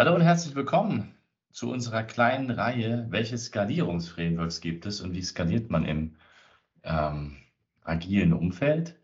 Hallo 0.00 0.14
und 0.14 0.22
herzlich 0.22 0.54
willkommen 0.54 1.14
zu 1.52 1.70
unserer 1.70 2.02
kleinen 2.02 2.50
Reihe, 2.50 3.06
welche 3.10 3.36
Skalierungsframeworks 3.36 4.62
gibt 4.62 4.86
es 4.86 5.02
und 5.02 5.12
wie 5.12 5.20
skaliert 5.20 5.70
man 5.70 5.84
im 5.84 6.16
ähm, 6.84 7.36
agilen 7.84 8.32
Umfeld. 8.32 8.98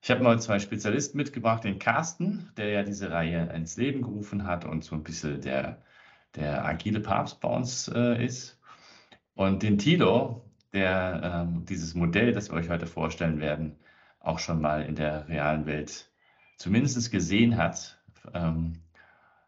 Ich 0.00 0.10
habe 0.10 0.22
mal 0.22 0.40
zwei 0.40 0.58
Spezialisten 0.58 1.18
mitgebracht, 1.18 1.64
den 1.64 1.78
Carsten, 1.78 2.50
der 2.56 2.70
ja 2.70 2.82
diese 2.82 3.10
Reihe 3.10 3.52
ins 3.52 3.76
Leben 3.76 4.00
gerufen 4.00 4.46
hat 4.46 4.64
und 4.64 4.82
so 4.84 4.94
ein 4.96 5.02
bisschen 5.02 5.42
der, 5.42 5.82
der 6.34 6.64
agile 6.64 7.00
Papst 7.00 7.38
bei 7.42 7.50
uns 7.50 7.88
äh, 7.88 8.24
ist. 8.24 8.58
Und 9.34 9.62
den 9.62 9.76
Tilo, 9.76 10.50
der 10.72 11.44
ähm, 11.46 11.66
dieses 11.66 11.94
Modell, 11.94 12.32
das 12.32 12.50
wir 12.50 12.56
euch 12.56 12.70
heute 12.70 12.86
vorstellen 12.86 13.38
werden, 13.38 13.76
auch 14.18 14.38
schon 14.38 14.62
mal 14.62 14.80
in 14.80 14.94
der 14.94 15.28
realen 15.28 15.66
Welt 15.66 16.10
zumindest 16.56 17.10
gesehen 17.10 17.58
hat. 17.58 17.98
Ähm, 18.32 18.78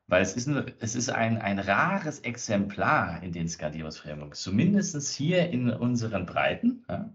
weil 0.06 0.22
es 0.22 0.34
ist, 0.34 0.48
ein, 0.48 0.72
es 0.80 0.94
ist 0.94 1.08
ein, 1.08 1.38
ein 1.38 1.58
rares 1.58 2.20
Exemplar 2.20 3.22
in 3.22 3.32
den 3.32 3.48
Skalierungsframeworks, 3.48 4.42
zumindest 4.42 5.12
hier 5.14 5.48
in 5.50 5.70
unseren 5.70 6.26
Breiten. 6.26 6.84
Ja? 6.88 7.10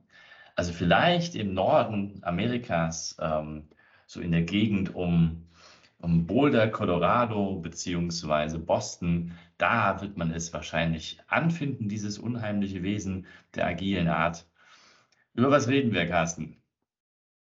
Also 0.55 0.73
vielleicht 0.73 1.35
im 1.35 1.53
Norden 1.53 2.19
Amerikas, 2.23 3.15
ähm, 3.19 3.67
so 4.07 4.21
in 4.21 4.31
der 4.31 4.41
Gegend 4.41 4.95
um, 4.95 5.47
um 5.99 6.25
Boulder, 6.25 6.67
Colorado 6.67 7.59
beziehungsweise 7.59 8.57
Boston, 8.57 9.33
da 9.57 10.01
wird 10.01 10.17
man 10.17 10.31
es 10.31 10.51
wahrscheinlich 10.51 11.19
anfinden, 11.27 11.89
dieses 11.89 12.17
unheimliche 12.17 12.81
Wesen 12.81 13.27
der 13.55 13.67
agilen 13.67 14.07
Art. 14.07 14.47
Über 15.33 15.51
was 15.51 15.67
reden 15.67 15.93
wir, 15.93 16.07
Carsten? 16.07 16.61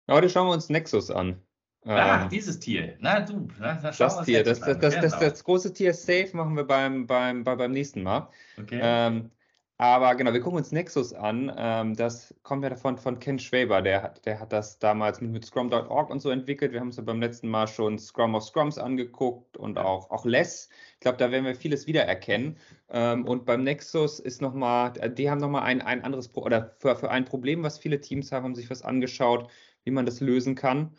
Heute 0.10 0.30
schauen 0.30 0.48
wir 0.48 0.54
uns 0.54 0.70
Nexus 0.70 1.12
an. 1.12 1.45
Ah, 1.86 2.24
ähm, 2.24 2.30
dieses 2.30 2.60
Tier. 2.60 2.96
Na 3.00 3.20
du, 3.20 3.48
na, 3.60 3.76
das 3.76 4.22
Tier. 4.24 4.44
Das, 4.44 4.60
das, 4.60 4.80
das, 4.80 5.00
das, 5.00 5.20
das, 5.20 5.44
große 5.44 5.72
Tier 5.74 5.94
Safe 5.94 6.30
machen 6.34 6.56
wir 6.56 6.64
beim, 6.64 7.06
beim, 7.06 7.44
beim 7.44 7.72
nächsten 7.72 8.02
Mal. 8.02 8.28
Okay. 8.60 8.80
Ähm, 8.82 9.30
aber 9.78 10.16
genau, 10.16 10.32
wir 10.32 10.40
gucken 10.40 10.58
uns 10.58 10.72
Nexus 10.72 11.14
an. 11.14 11.54
Ähm, 11.58 11.96
das 11.96 12.34
kommt 12.44 12.64
ja 12.64 12.70
davon 12.70 12.98
von 12.98 13.20
Ken 13.20 13.38
Schwaber. 13.38 13.82
Der 13.82 14.02
hat, 14.02 14.26
der 14.26 14.40
hat 14.40 14.54
das 14.54 14.80
damals 14.80 15.20
mit, 15.20 15.32
mit 15.32 15.46
Scrum.org 15.46 16.10
und 16.10 16.22
so 16.22 16.30
entwickelt. 16.30 16.72
Wir 16.72 16.80
haben 16.80 16.88
uns 16.88 16.96
ja 16.96 17.04
beim 17.04 17.20
letzten 17.20 17.50
Mal 17.50 17.68
schon 17.68 18.00
Scrum 18.00 18.36
of 18.36 18.44
Scrums 18.44 18.78
angeguckt 18.78 19.58
und 19.58 19.78
auch, 19.78 20.10
auch 20.12 20.24
Less. 20.24 20.70
Ich 20.94 21.02
glaube, 21.02 21.18
da 21.18 21.30
werden 21.30 21.44
wir 21.44 21.56
vieles 21.56 21.88
wiedererkennen. 21.88 22.58
Ähm, 22.90 23.26
und 23.26 23.46
beim 23.46 23.64
Nexus 23.64 24.20
ist 24.20 24.42
nochmal, 24.42 24.94
die 24.94 25.30
haben 25.30 25.40
nochmal 25.40 25.64
ein, 25.64 25.82
ein 25.82 26.04
anderes, 26.06 26.30
Pro 26.30 26.44
oder 26.44 26.74
für, 26.80 26.96
für 26.96 27.12
ein 27.12 27.26
Problem, 27.26 27.62
was 27.62 27.78
viele 27.78 28.00
Teams 28.00 28.32
haben, 28.32 28.46
haben 28.46 28.56
sich 28.56 28.70
was 28.70 28.82
angeschaut, 28.82 29.52
wie 29.84 29.92
man 29.92 30.06
das 30.06 30.22
lösen 30.22 30.56
kann. 30.56 30.96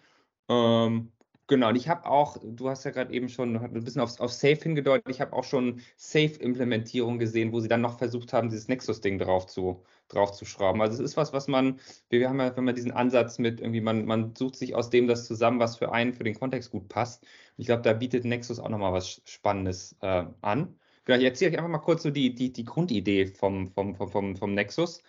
Ähm, 0.48 1.12
genau, 1.46 1.68
und 1.70 1.76
ich 1.76 1.88
habe 1.88 2.06
auch, 2.06 2.36
du 2.42 2.68
hast 2.68 2.84
ja 2.84 2.90
gerade 2.90 3.12
eben 3.12 3.28
schon 3.28 3.56
ein 3.56 3.84
bisschen 3.84 4.00
auf, 4.00 4.20
auf 4.20 4.32
Safe 4.32 4.56
hingedeutet, 4.56 5.08
ich 5.08 5.20
habe 5.20 5.32
auch 5.32 5.44
schon 5.44 5.80
Safe-Implementierung 5.96 7.18
gesehen, 7.18 7.52
wo 7.52 7.60
sie 7.60 7.68
dann 7.68 7.80
noch 7.80 7.98
versucht 7.98 8.32
haben, 8.32 8.48
dieses 8.48 8.68
Nexus-Ding 8.68 9.18
drauf 9.18 9.46
zu, 9.46 9.82
drauf 10.08 10.32
zu 10.32 10.44
schrauben. 10.44 10.80
Also 10.80 11.02
es 11.02 11.10
ist 11.10 11.16
was, 11.16 11.32
was 11.32 11.48
man, 11.48 11.80
wir 12.10 12.28
haben 12.28 12.38
ja, 12.40 12.56
wenn 12.56 12.64
man 12.64 12.74
diesen 12.74 12.92
Ansatz 12.92 13.38
mit 13.38 13.60
irgendwie, 13.60 13.80
man, 13.80 14.04
man 14.06 14.34
sucht 14.36 14.56
sich 14.56 14.74
aus 14.74 14.90
dem 14.90 15.06
das 15.08 15.26
zusammen, 15.26 15.58
was 15.60 15.76
für 15.76 15.92
einen, 15.92 16.12
für 16.14 16.24
den 16.24 16.34
Kontext 16.38 16.70
gut 16.70 16.88
passt. 16.88 17.24
Ich 17.56 17.66
glaube, 17.66 17.82
da 17.82 17.92
bietet 17.92 18.24
Nexus 18.24 18.58
auch 18.60 18.68
nochmal 18.68 18.92
was 18.92 19.20
Spannendes 19.24 19.96
äh, 20.00 20.24
an. 20.42 20.78
Genau, 21.04 21.18
ich 21.18 21.24
erzähle 21.24 21.52
euch 21.52 21.58
einfach 21.58 21.70
mal 21.70 21.78
kurz 21.78 22.02
so 22.02 22.10
die, 22.10 22.34
die, 22.34 22.52
die 22.52 22.64
Grundidee 22.64 23.26
vom, 23.26 23.68
vom, 23.68 23.94
vom, 23.94 24.08
vom, 24.10 24.36
vom 24.36 24.54
Nexus. 24.54 25.02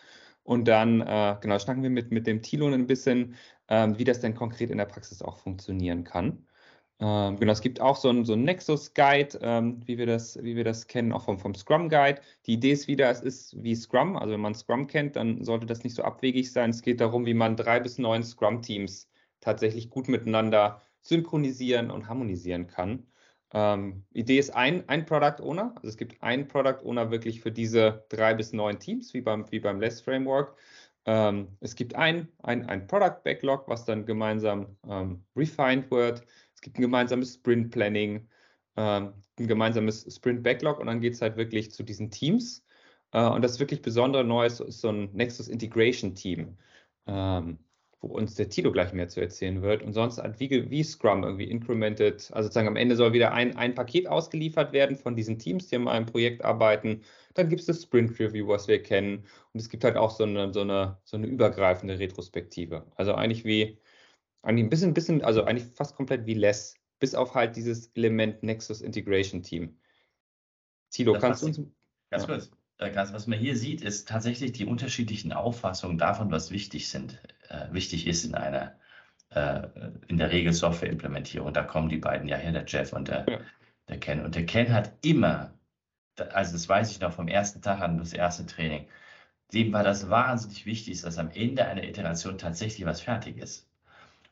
Und 0.47 0.65
dann, 0.69 1.01
äh, 1.01 1.35
genau, 1.41 1.59
schnacken 1.59 1.83
wir 1.83 1.89
mit, 1.89 2.09
mit 2.11 2.25
dem 2.25 2.41
Thilo 2.41 2.67
ein 2.67 2.87
bisschen, 2.87 3.35
ähm, 3.67 3.99
wie 3.99 4.05
das 4.05 4.21
denn 4.21 4.33
konkret 4.33 4.69
in 4.69 4.77
der 4.77 4.85
Praxis 4.85 5.21
auch 5.21 5.37
funktionieren 5.39 6.05
kann. 6.05 6.47
Ähm, 6.99 7.37
genau, 7.37 7.51
es 7.51 7.59
gibt 7.59 7.81
auch 7.81 7.97
so 7.97 8.07
einen 8.07 8.23
so 8.23 8.37
Nexus-Guide, 8.37 9.39
ähm, 9.41 9.81
wie, 9.85 9.97
wir 9.97 10.05
das, 10.05 10.41
wie 10.41 10.55
wir 10.55 10.63
das 10.63 10.87
kennen, 10.87 11.11
auch 11.11 11.25
vom, 11.25 11.37
vom 11.37 11.53
Scrum-Guide. 11.53 12.21
Die 12.45 12.53
Idee 12.53 12.71
ist 12.71 12.87
wieder, 12.87 13.09
es 13.11 13.19
ist 13.21 13.61
wie 13.61 13.75
Scrum, 13.75 14.15
also 14.15 14.33
wenn 14.33 14.39
man 14.39 14.55
Scrum 14.55 14.87
kennt, 14.87 15.17
dann 15.17 15.43
sollte 15.43 15.65
das 15.65 15.83
nicht 15.83 15.95
so 15.95 16.03
abwegig 16.03 16.49
sein. 16.53 16.69
Es 16.69 16.81
geht 16.81 17.01
darum, 17.01 17.25
wie 17.25 17.33
man 17.33 17.57
drei 17.57 17.81
bis 17.81 17.97
neun 17.97 18.23
Scrum-Teams 18.23 19.09
tatsächlich 19.41 19.89
gut 19.89 20.07
miteinander 20.07 20.81
synchronisieren 21.01 21.91
und 21.91 22.07
harmonisieren 22.07 22.67
kann. 22.67 23.05
Ähm, 23.53 24.05
Idee 24.11 24.39
ist 24.39 24.49
ein, 24.51 24.87
ein 24.89 25.05
Product 25.05 25.41
Owner. 25.41 25.73
Also 25.75 25.87
es 25.89 25.97
gibt 25.97 26.21
einen 26.21 26.47
Product 26.47 26.83
Owner 26.83 27.11
wirklich 27.11 27.41
für 27.41 27.51
diese 27.51 28.05
drei 28.09 28.33
bis 28.33 28.53
neun 28.53 28.79
Teams, 28.79 29.13
wie 29.13 29.21
beim, 29.21 29.49
wie 29.51 29.59
beim 29.59 29.79
Less 29.79 30.01
Framework. 30.01 30.55
Ähm, 31.05 31.57
es 31.61 31.75
gibt 31.75 31.95
ein, 31.95 32.27
ein, 32.43 32.65
ein 32.67 32.87
Product 32.87 33.23
Backlog, 33.23 33.67
was 33.67 33.85
dann 33.85 34.05
gemeinsam 34.05 34.77
ähm, 34.87 35.23
refined 35.35 35.89
wird. 35.91 36.23
Es 36.53 36.61
gibt 36.61 36.77
ein 36.77 36.81
gemeinsames 36.81 37.35
Sprint 37.35 37.71
Planning, 37.71 38.27
ähm, 38.75 39.13
ein 39.39 39.47
gemeinsames 39.47 40.05
Sprint 40.13 40.43
Backlog 40.43 40.79
und 40.79 40.87
dann 40.87 40.99
geht 41.01 41.13
es 41.13 41.21
halt 41.21 41.37
wirklich 41.37 41.71
zu 41.71 41.83
diesen 41.83 42.11
Teams. 42.11 42.65
Äh, 43.11 43.25
und 43.29 43.41
das 43.43 43.59
wirklich 43.59 43.81
besondere 43.81 44.23
Neues 44.25 44.59
ist 44.59 44.81
so 44.81 44.89
ein 44.89 45.11
Nexus 45.13 45.47
Integration 45.47 46.15
Team. 46.15 46.57
Ähm, 47.07 47.59
wo 48.01 48.07
uns 48.09 48.35
der 48.35 48.49
Tilo 48.49 48.71
gleich 48.71 48.93
mehr 48.93 49.07
zu 49.07 49.21
erzählen 49.21 49.61
wird. 49.61 49.81
Und 49.81 49.93
sonst 49.93 50.19
halt 50.19 50.39
wie, 50.39 50.69
wie 50.69 50.83
Scrum 50.83 51.23
irgendwie 51.23 51.49
incremented, 51.49 52.29
also 52.31 52.47
sozusagen 52.47 52.67
am 52.67 52.75
Ende 52.75 52.95
soll 52.95 53.13
wieder 53.13 53.33
ein, 53.33 53.55
ein 53.55 53.73
Paket 53.73 54.07
ausgeliefert 54.07 54.71
werden 54.71 54.95
von 54.95 55.15
diesen 55.15 55.39
Teams, 55.39 55.67
die 55.67 55.75
an 55.77 55.87
einem 55.87 56.05
Projekt 56.05 56.45
arbeiten. 56.45 57.01
Dann 57.33 57.49
gibt 57.49 57.61
es 57.61 57.67
das 57.67 57.81
Sprint 57.81 58.19
Review, 58.19 58.47
was 58.47 58.67
wir 58.67 58.81
kennen. 58.83 59.25
Und 59.53 59.59
es 59.59 59.69
gibt 59.69 59.83
halt 59.83 59.97
auch 59.97 60.11
so 60.11 60.25
eine, 60.25 60.53
so 60.53 60.61
eine, 60.61 60.97
so 61.03 61.17
eine 61.17 61.27
übergreifende 61.27 61.97
Retrospektive. 61.97 62.85
Also 62.95 63.15
eigentlich 63.15 63.45
wie, 63.45 63.79
eigentlich 64.43 64.65
ein 64.65 64.69
bisschen, 64.69 64.93
bisschen, 64.93 65.23
also 65.23 65.43
eigentlich 65.43 65.67
fast 65.73 65.95
komplett 65.95 66.25
wie 66.27 66.35
Less, 66.35 66.75
bis 66.99 67.15
auf 67.15 67.33
halt 67.33 67.55
dieses 67.55 67.87
Element 67.95 68.43
Nexus 68.43 68.81
Integration 68.81 69.41
Team. 69.41 69.77
Tilo, 70.91 71.13
das 71.13 71.21
kannst 71.21 71.41
du 71.41 71.47
uns. 71.47 71.61
Ganz 72.09 72.25
kurz. 72.27 72.51
Äh, 72.79 72.95
was 72.95 73.25
man 73.25 73.39
hier 73.39 73.57
sieht, 73.57 73.81
ist 73.81 74.07
tatsächlich 74.07 74.51
die 74.51 74.65
unterschiedlichen 74.65 75.33
Auffassungen 75.33 75.97
davon, 75.97 76.29
was 76.29 76.51
wichtig 76.51 76.89
sind, 76.89 77.19
äh, 77.49 77.71
wichtig 77.71 78.07
ist 78.07 78.25
in 78.25 78.35
einer 78.35 78.75
äh, 79.29 79.67
in 80.07 80.17
der 80.17 80.31
Regel 80.31 80.53
Softwareimplementierung. 80.53 81.53
Da 81.53 81.63
kommen 81.63 81.89
die 81.89 81.97
beiden 81.97 82.27
ja 82.27 82.37
her, 82.37 82.51
der 82.51 82.65
Jeff 82.65 82.93
und 82.93 83.07
der, 83.07 83.25
ja. 83.29 83.39
der 83.89 83.99
Ken. 83.99 84.23
Und 84.23 84.35
der 84.35 84.45
Ken 84.45 84.73
hat 84.73 84.93
immer, 85.01 85.53
also 86.31 86.53
das 86.53 86.67
weiß 86.69 86.91
ich 86.91 86.99
noch 86.99 87.13
vom 87.13 87.27
ersten 87.27 87.61
Tag 87.61 87.81
an, 87.81 87.97
das 87.97 88.13
erste 88.13 88.45
Training, 88.45 88.87
dem 89.53 89.71
war 89.73 89.83
das 89.83 90.09
wahnsinnig 90.09 90.65
wichtig, 90.65 91.01
dass 91.01 91.17
am 91.17 91.29
Ende 91.31 91.65
einer 91.65 91.83
Iteration 91.83 92.37
tatsächlich 92.37 92.85
was 92.85 93.01
fertig 93.01 93.37
ist. 93.37 93.69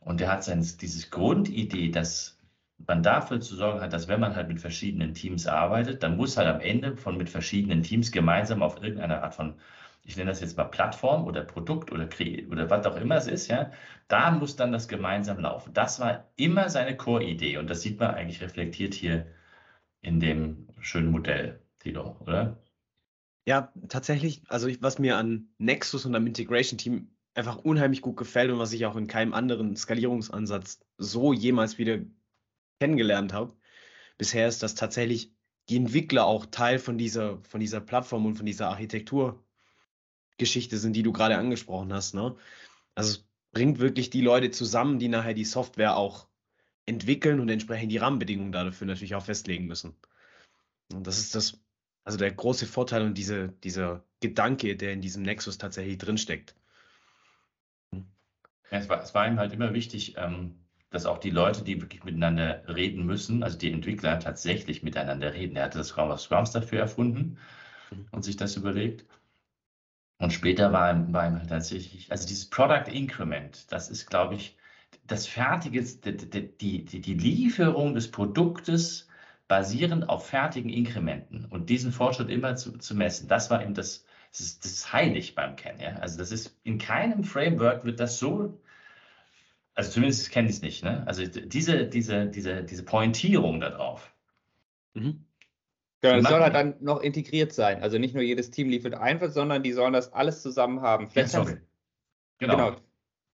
Und 0.01 0.19
der 0.19 0.31
hat 0.31 0.43
sein, 0.43 0.59
dieses 0.81 1.09
Grundidee, 1.09 1.89
dass 1.89 2.37
man 2.85 3.01
dafür 3.01 3.39
zu 3.39 3.55
sorgen 3.55 3.81
hat, 3.81 3.93
dass 3.93 4.07
wenn 4.07 4.19
man 4.19 4.35
halt 4.35 4.49
mit 4.49 4.59
verschiedenen 4.59 5.13
Teams 5.13 5.47
arbeitet, 5.47 6.03
dann 6.03 6.17
muss 6.17 6.37
halt 6.37 6.47
am 6.47 6.59
Ende 6.59 6.97
von 6.97 7.17
mit 7.17 7.29
verschiedenen 7.29 7.83
Teams 7.83 8.11
gemeinsam 8.11 8.61
auf 8.61 8.81
irgendeine 8.81 9.23
Art 9.23 9.33
von, 9.33 9.55
ich 10.05 10.15
nenne 10.17 10.29
das 10.29 10.39
jetzt 10.39 10.55
mal 10.55 10.65
Plattform 10.65 11.25
oder 11.25 11.43
Produkt 11.43 11.91
oder 11.91 12.07
oder 12.49 12.69
was 12.69 12.85
auch 12.85 12.95
immer 12.95 13.15
es 13.15 13.27
ist, 13.27 13.47
ja, 13.47 13.71
da 14.07 14.31
muss 14.31 14.55
dann 14.55 14.71
das 14.71 14.87
gemeinsam 14.87 15.39
laufen. 15.39 15.73
Das 15.73 15.99
war 15.99 16.29
immer 16.35 16.69
seine 16.69 16.95
Core-Idee 16.95 17.57
und 17.57 17.69
das 17.69 17.81
sieht 17.81 17.99
man 17.99 18.11
eigentlich 18.11 18.41
reflektiert 18.41 18.93
hier 18.93 19.25
in 20.01 20.19
dem 20.19 20.67
schönen 20.79 21.09
Modell, 21.11 21.59
Tilo, 21.79 22.17
oder? 22.19 22.61
Ja, 23.47 23.73
tatsächlich, 23.89 24.43
also 24.47 24.67
ich, 24.67 24.81
was 24.81 24.99
mir 24.99 25.17
an 25.17 25.49
Nexus 25.57 26.05
und 26.05 26.15
am 26.15 26.27
Integration 26.27 26.77
Team 26.77 27.15
einfach 27.33 27.57
unheimlich 27.57 28.01
gut 28.01 28.17
gefällt 28.17 28.51
und 28.51 28.59
was 28.59 28.73
ich 28.73 28.85
auch 28.85 28.95
in 28.95 29.07
keinem 29.07 29.33
anderen 29.33 29.75
Skalierungsansatz 29.75 30.81
so 30.97 31.33
jemals 31.33 31.77
wieder 31.79 31.99
kennengelernt 32.79 33.33
habe 33.33 33.55
bisher, 34.17 34.47
ist, 34.47 34.61
dass 34.63 34.75
tatsächlich 34.75 35.33
die 35.69 35.77
Entwickler 35.77 36.25
auch 36.25 36.45
Teil 36.45 36.77
von 36.79 36.97
dieser, 36.97 37.39
von 37.43 37.59
dieser 37.59 37.81
Plattform 37.81 38.25
und 38.25 38.35
von 38.35 38.45
dieser 38.45 38.69
Architekturgeschichte 40.35 40.77
sind, 40.77 40.93
die 40.93 41.03
du 41.03 41.13
gerade 41.13 41.37
angesprochen 41.37 41.93
hast. 41.93 42.13
Ne? 42.13 42.35
Also 42.95 43.11
es 43.11 43.25
bringt 43.51 43.79
wirklich 43.79 44.09
die 44.09 44.21
Leute 44.21 44.51
zusammen, 44.51 44.99
die 44.99 45.07
nachher 45.07 45.33
die 45.33 45.45
Software 45.45 45.95
auch 45.95 46.27
entwickeln 46.85 47.39
und 47.39 47.49
entsprechend 47.49 47.91
die 47.91 47.97
Rahmenbedingungen 47.97 48.51
dafür 48.51 48.87
natürlich 48.87 49.15
auch 49.15 49.23
festlegen 49.23 49.65
müssen. 49.65 49.95
Und 50.93 51.07
das 51.07 51.17
ist 51.17 51.35
das, 51.35 51.59
also 52.03 52.17
der 52.17 52.31
große 52.31 52.67
Vorteil 52.67 53.03
und 53.03 53.17
diese, 53.17 53.49
dieser 53.63 54.03
Gedanke, 54.19 54.75
der 54.75 54.93
in 54.93 55.01
diesem 55.01 55.23
Nexus 55.23 55.57
tatsächlich 55.57 55.97
drinsteckt. 55.97 56.53
Ja, 57.91 58.79
es, 58.79 58.89
war, 58.89 59.01
es 59.01 59.13
war 59.13 59.27
ihm 59.27 59.39
halt 59.39 59.53
immer 59.53 59.73
wichtig, 59.73 60.15
ähm, 60.17 60.59
dass 60.91 61.05
auch 61.05 61.17
die 61.17 61.31
Leute, 61.31 61.63
die 61.63 61.81
wirklich 61.81 62.03
miteinander 62.03 62.63
reden 62.67 63.05
müssen, 63.05 63.41
also 63.41 63.57
die 63.57 63.71
Entwickler 63.71 64.19
tatsächlich 64.19 64.83
miteinander 64.83 65.33
reden. 65.33 65.55
Er 65.55 65.65
hatte 65.65 65.77
das 65.77 65.87
Scrum 65.87 66.11
of 66.11 66.19
Scrums 66.19 66.51
dafür 66.51 66.79
erfunden 66.79 67.37
und 68.11 68.23
sich 68.23 68.35
das 68.35 68.57
überlegt. 68.57 69.05
Und 70.25 70.31
später 70.31 70.73
war 70.73 71.13
war 71.13 71.27
ihm 71.27 71.37
halt 71.37 71.49
tatsächlich, 71.49 72.11
also 72.11 72.27
dieses 72.27 72.49
Product 72.49 72.91
Increment, 72.91 73.71
das 73.71 73.91
ist, 73.91 74.09
glaube 74.09 74.33
ich, 74.33 74.57
das 75.05 75.27
Fertige, 75.27 75.83
die, 75.83 76.83
die, 76.83 76.99
die, 76.99 77.13
Lieferung 77.13 77.93
des 77.93 78.09
Produktes 78.09 79.07
basierend 79.47 80.09
auf 80.09 80.25
fertigen 80.27 80.71
Inkrementen 80.71 81.45
und 81.45 81.69
diesen 81.69 81.91
Fortschritt 81.91 82.31
immer 82.31 82.55
zu, 82.55 82.75
zu 82.79 82.95
messen, 82.95 83.27
das 83.27 83.51
war 83.51 83.63
ihm 83.63 83.75
das, 83.75 84.03
das 84.31 84.39
ist, 84.39 84.65
das 84.65 84.71
ist 84.71 84.93
heilig 84.93 85.35
beim 85.35 85.55
Kennen. 85.55 85.79
Ja? 85.79 85.97
Also 85.97 86.17
das 86.17 86.31
ist 86.31 86.59
in 86.63 86.79
keinem 86.79 87.23
Framework 87.23 87.85
wird 87.85 87.99
das 87.99 88.17
so 88.17 88.59
also 89.75 89.91
zumindest 89.91 90.31
kenne 90.31 90.49
ich 90.49 90.55
es 90.55 90.61
nicht, 90.63 90.83
ne? 90.83 91.05
Also 91.05 91.23
diese, 91.27 91.85
diese, 91.85 92.25
diese, 92.25 92.63
diese 92.63 92.83
Pointierung 92.83 93.59
darauf. 93.59 94.11
Mhm. 94.95 95.24
Genau, 96.01 96.21
das 96.21 96.29
soll 96.29 96.41
halt 96.41 96.55
dann 96.55 96.75
noch 96.81 97.01
integriert 97.01 97.53
sein. 97.53 97.81
Also 97.81 97.97
nicht 97.97 98.13
nur 98.13 98.23
jedes 98.23 98.51
Team 98.51 98.69
liefert 98.69 98.93
einfach, 98.93 99.31
sondern 99.31 99.63
die 99.63 99.71
sollen 99.71 99.93
das 99.93 100.13
alles 100.13 100.41
zusammen 100.41 100.81
haben. 100.81 101.07
Vielleicht 101.07 101.33
ja, 101.33 101.43
sorry. 101.43 101.57
Genau. 102.37 102.55
genau. 102.55 102.77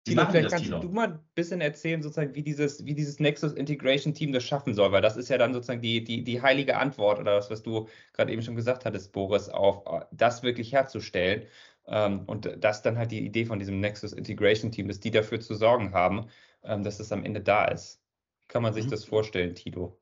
Tilo, 0.03 0.25
vielleicht 0.31 0.49
kannst 0.49 0.65
Tilo. 0.65 0.79
du 0.79 0.89
mal 0.89 1.09
ein 1.09 1.19
bisschen 1.35 1.61
erzählen, 1.61 2.01
sozusagen, 2.01 2.33
wie 2.33 2.41
dieses, 2.41 2.83
wie 2.85 2.95
dieses 2.95 3.19
Nexus 3.19 3.53
Integration 3.53 4.15
Team 4.15 4.31
das 4.31 4.43
schaffen 4.43 4.73
soll, 4.73 4.91
weil 4.91 5.01
das 5.01 5.15
ist 5.15 5.29
ja 5.29 5.37
dann 5.37 5.53
sozusagen 5.53 5.81
die, 5.81 6.03
die, 6.03 6.23
die 6.23 6.41
heilige 6.41 6.77
Antwort 6.77 7.19
oder 7.19 7.35
das, 7.35 7.51
was 7.51 7.61
du 7.61 7.87
gerade 8.13 8.31
eben 8.31 8.41
schon 8.41 8.55
gesagt 8.55 8.85
hattest, 8.85 9.11
Boris, 9.11 9.47
auf 9.49 9.85
äh, 9.85 10.05
das 10.11 10.41
wirklich 10.41 10.71
herzustellen. 10.73 11.43
Ähm, 11.87 12.23
und 12.25 12.49
das 12.59 12.81
dann 12.81 12.97
halt 12.97 13.11
die 13.11 13.23
Idee 13.23 13.45
von 13.45 13.59
diesem 13.59 13.79
Nexus 13.79 14.13
Integration 14.13 14.71
Team 14.71 14.89
ist, 14.89 15.03
die 15.03 15.11
dafür 15.11 15.39
zu 15.39 15.53
sorgen 15.53 15.93
haben, 15.93 16.27
ähm, 16.63 16.83
dass 16.83 16.99
es 16.99 17.11
am 17.11 17.23
Ende 17.23 17.41
da 17.41 17.65
ist. 17.65 18.01
Kann 18.47 18.63
man 18.63 18.73
sich 18.73 18.85
mhm. 18.85 18.91
das 18.91 19.05
vorstellen, 19.05 19.53
Tito? 19.53 19.99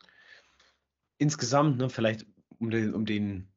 Insgesamt, 1.18 1.78
ne, 1.78 1.90
vielleicht 1.90 2.26
um 2.60 2.70
den, 2.70 2.94
um 2.94 3.06
den 3.06 3.50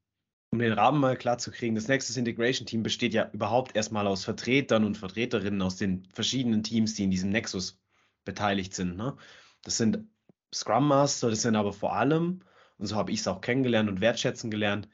um 0.53 0.59
den 0.59 0.73
Rahmen 0.73 1.01
mal 1.01 1.17
klar 1.17 1.39
zu 1.39 1.51
kriegen, 1.51 1.75
das 1.75 1.89
Nexus 1.89 2.19
Integration 2.19 2.67
Team 2.67 2.83
besteht 2.83 3.15
ja 3.15 3.31
überhaupt 3.33 3.75
erstmal 3.75 4.07
aus 4.07 4.25
Vertretern 4.25 4.85
und 4.85 4.99
Vertreterinnen 4.99 5.63
aus 5.63 5.77
den 5.77 6.07
verschiedenen 6.13 6.63
Teams, 6.63 6.95
die 6.95 7.05
in 7.05 7.11
diesem 7.11 7.31
Nexus 7.31 7.81
beteiligt 8.27 8.75
sind. 8.75 8.97
Ne? 8.97 9.17
Das 9.63 9.79
sind 9.79 10.07
Scrum 10.55 10.87
Master, 10.89 11.31
das 11.31 11.41
sind 11.41 11.57
aber 11.57 11.73
vor 11.73 11.97
allem, 11.97 12.41
und 12.77 12.87
so 12.87 12.97
habe 12.97 13.13
ich 13.13 13.21
es 13.21 13.29
auch 13.29 13.41
kennengelernt 13.41 13.89
und 13.89 14.03
wertschätzen 14.03 14.51
gelernt, 14.51 14.91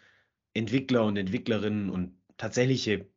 Entwickler 0.55 1.05
und 1.05 1.17
Entwicklerinnen 1.17 1.91
und 1.91 2.17
tatsächliche, 2.37 3.09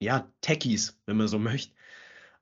ja, 0.00 0.32
Techies, 0.40 1.00
wenn 1.06 1.16
man 1.16 1.28
so 1.28 1.38
möchte, 1.38 1.72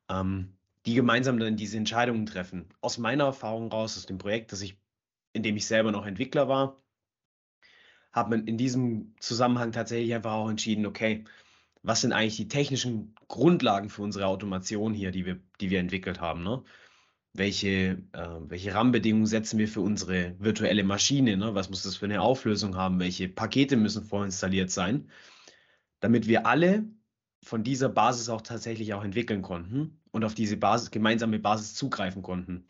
ähm, 0.09 0.57
die 0.87 0.95
gemeinsam 0.95 1.39
dann 1.39 1.57
diese 1.57 1.77
Entscheidungen 1.77 2.25
treffen. 2.25 2.71
Aus 2.81 2.97
meiner 2.97 3.25
Erfahrung 3.25 3.71
raus, 3.71 3.99
aus 3.99 4.07
dem 4.07 4.17
Projekt, 4.17 4.53
das 4.53 4.63
ich, 4.63 4.81
in 5.35 5.43
dem 5.43 5.57
ich 5.57 5.67
selber 5.67 5.93
noch 5.93 6.07
Entwickler 6.07 6.49
war, 6.49 6.82
hat 8.13 8.29
man 8.29 8.47
in 8.47 8.59
diesem 8.59 9.15
Zusammenhang 9.21 9.73
tatsächlich 9.73 10.15
einfach 10.15 10.33
auch 10.33 10.51
entschieden, 10.51 10.87
okay, 10.87 11.25
was 11.83 12.03
sind 12.03 12.13
eigentlich 12.13 12.37
die 12.37 12.49
technischen 12.49 13.15
Grundlagen 13.29 13.89
für 13.89 14.03
unsere 14.03 14.27
Automation 14.27 14.95
hier, 14.95 15.11
die 15.11 15.27
wir, 15.27 15.41
die 15.61 15.71
wir 15.71 15.81
entwickelt 15.81 16.21
haben? 16.21 16.45
Ne? 16.45 16.63
Welche, 17.33 18.03
äh, 18.13 18.29
welche 18.47 18.75
Rahmenbedingungen 18.75 19.27
setzen 19.27 19.59
wir 19.59 19.67
für 19.67 19.81
unsere 19.81 20.37
virtuelle 20.39 20.85
Maschine? 20.85 21.37
Ne? 21.37 21.55
Was 21.55 21.71
muss 21.71 21.83
das 21.83 21.97
für 21.97 22.05
eine 22.05 22.21
Auflösung 22.21 22.77
haben? 22.77 23.01
Welche 23.01 23.29
Pakete 23.29 23.77
müssen 23.77 24.05
vorinstalliert 24.05 24.71
sein? 24.71 25.11
Damit 26.01 26.29
wir 26.29 26.47
alle 26.47 26.85
von 27.43 27.65
dieser 27.65 27.89
Basis 27.89 28.29
auch 28.29 28.43
tatsächlich 28.43 28.95
auch 28.95 29.03
entwickeln 29.03 29.43
konnten 29.43 30.01
und 30.13 30.25
auf 30.25 30.35
diese 30.35 30.57
Basis, 30.57 30.91
gemeinsame 30.91 31.41
Basis 31.41 31.75
zugreifen 31.75 32.23
konnten. 32.23 32.67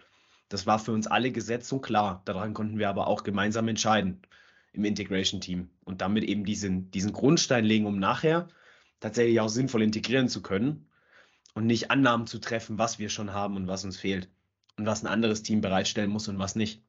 Das 0.48 0.66
war 0.66 0.78
für 0.78 0.92
uns 0.92 1.06
alle 1.06 1.32
gesetzt 1.32 1.72
und 1.72 1.82
klar. 1.82 2.22
Daran 2.24 2.54
konnten 2.54 2.78
wir 2.78 2.88
aber 2.88 3.08
auch 3.08 3.24
gemeinsam 3.24 3.68
entscheiden 3.68 4.22
im 4.72 4.84
Integration-Team 4.84 5.68
und 5.84 6.00
damit 6.00 6.24
eben 6.24 6.44
diesen, 6.44 6.90
diesen 6.90 7.12
Grundstein 7.12 7.64
legen, 7.64 7.86
um 7.86 7.98
nachher 7.98 8.48
tatsächlich 9.00 9.40
auch 9.40 9.48
sinnvoll 9.48 9.82
integrieren 9.82 10.28
zu 10.28 10.42
können 10.42 10.88
und 11.54 11.66
nicht 11.66 11.90
Annahmen 11.90 12.26
zu 12.26 12.38
treffen, 12.38 12.78
was 12.78 12.98
wir 12.98 13.08
schon 13.08 13.32
haben 13.32 13.56
und 13.56 13.66
was 13.66 13.84
uns 13.84 13.96
fehlt 13.96 14.30
und 14.76 14.86
was 14.86 15.02
ein 15.02 15.08
anderes 15.08 15.42
Team 15.42 15.60
bereitstellen 15.60 16.10
muss 16.10 16.28
und 16.28 16.38
was 16.38 16.56
nicht. 16.56 16.82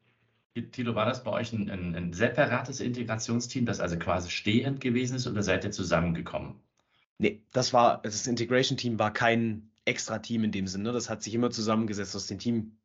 Tilo, 0.72 0.94
war 0.94 1.06
das 1.06 1.24
bei 1.24 1.32
euch 1.32 1.52
ein, 1.52 1.70
ein, 1.70 1.96
ein 1.96 2.14
separates 2.14 2.80
Integrationsteam, 2.80 3.66
das 3.66 3.80
also 3.80 3.98
quasi 3.98 4.30
stehend 4.30 4.82
gewesen 4.82 5.16
ist 5.16 5.28
oder 5.28 5.42
seid 5.42 5.64
ihr 5.64 5.72
zusammengekommen? 5.72 6.62
Nee, 7.18 7.44
das 7.52 7.74
war, 7.74 8.02
das 8.02 8.28
Integration-Team 8.28 9.00
war 9.00 9.12
kein 9.12 9.72
extra 9.86 10.20
Team 10.20 10.44
in 10.44 10.52
dem 10.52 10.68
Sinne. 10.68 10.92
Das 10.92 11.10
hat 11.10 11.24
sich 11.24 11.34
immer 11.34 11.50
zusammengesetzt 11.50 12.16
aus 12.16 12.28
den 12.28 12.40
Team, 12.40 12.78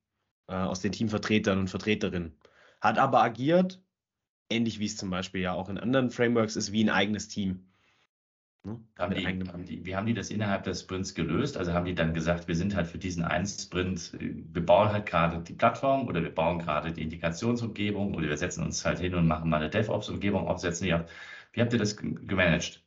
äh, 0.48 0.54
aus 0.54 0.80
den 0.80 0.92
Teamvertretern 0.92 1.58
und 1.58 1.68
Vertreterinnen. 1.68 2.36
Hat 2.80 2.98
aber 2.98 3.22
agiert 3.22 3.82
ähnlich 4.50 4.78
wie 4.78 4.86
es 4.86 4.96
zum 4.96 5.10
Beispiel 5.10 5.40
ja 5.40 5.52
auch 5.52 5.68
in 5.68 5.78
anderen 5.78 6.10
Frameworks 6.10 6.56
ist, 6.56 6.72
wie 6.72 6.84
ein 6.84 6.90
eigenes 6.90 7.28
Team. 7.28 7.68
Ne? 8.64 8.80
Haben 8.98 9.14
die, 9.14 9.26
haben 9.26 9.64
die, 9.64 9.84
wie 9.84 9.94
haben 9.94 10.06
die 10.06 10.14
das 10.14 10.30
innerhalb 10.30 10.64
des 10.64 10.80
Sprints 10.80 11.14
gelöst? 11.14 11.56
Also 11.56 11.72
haben 11.72 11.84
die 11.84 11.94
dann 11.94 12.12
gesagt, 12.12 12.48
wir 12.48 12.56
sind 12.56 12.74
halt 12.74 12.86
für 12.86 12.98
diesen 12.98 13.24
einen 13.24 13.46
Sprint, 13.46 14.12
wir 14.18 14.64
bauen 14.64 14.90
halt 14.90 15.06
gerade 15.06 15.42
die 15.42 15.54
Plattform 15.54 16.08
oder 16.08 16.22
wir 16.22 16.34
bauen 16.34 16.58
gerade 16.58 16.92
die 16.92 17.02
Integrationsumgebung 17.02 18.14
oder 18.14 18.28
wir 18.28 18.36
setzen 18.36 18.64
uns 18.64 18.84
halt 18.84 18.98
hin 18.98 19.14
und 19.14 19.26
machen 19.26 19.48
mal 19.48 19.58
eine 19.58 19.70
DevOps-Umgebung 19.70 20.48
aufsetzen. 20.48 20.86
Wie 20.86 20.92
habt, 20.92 21.10
wie 21.52 21.60
habt 21.60 21.72
ihr 21.72 21.78
das 21.78 21.96
gemanagt? 21.96 22.84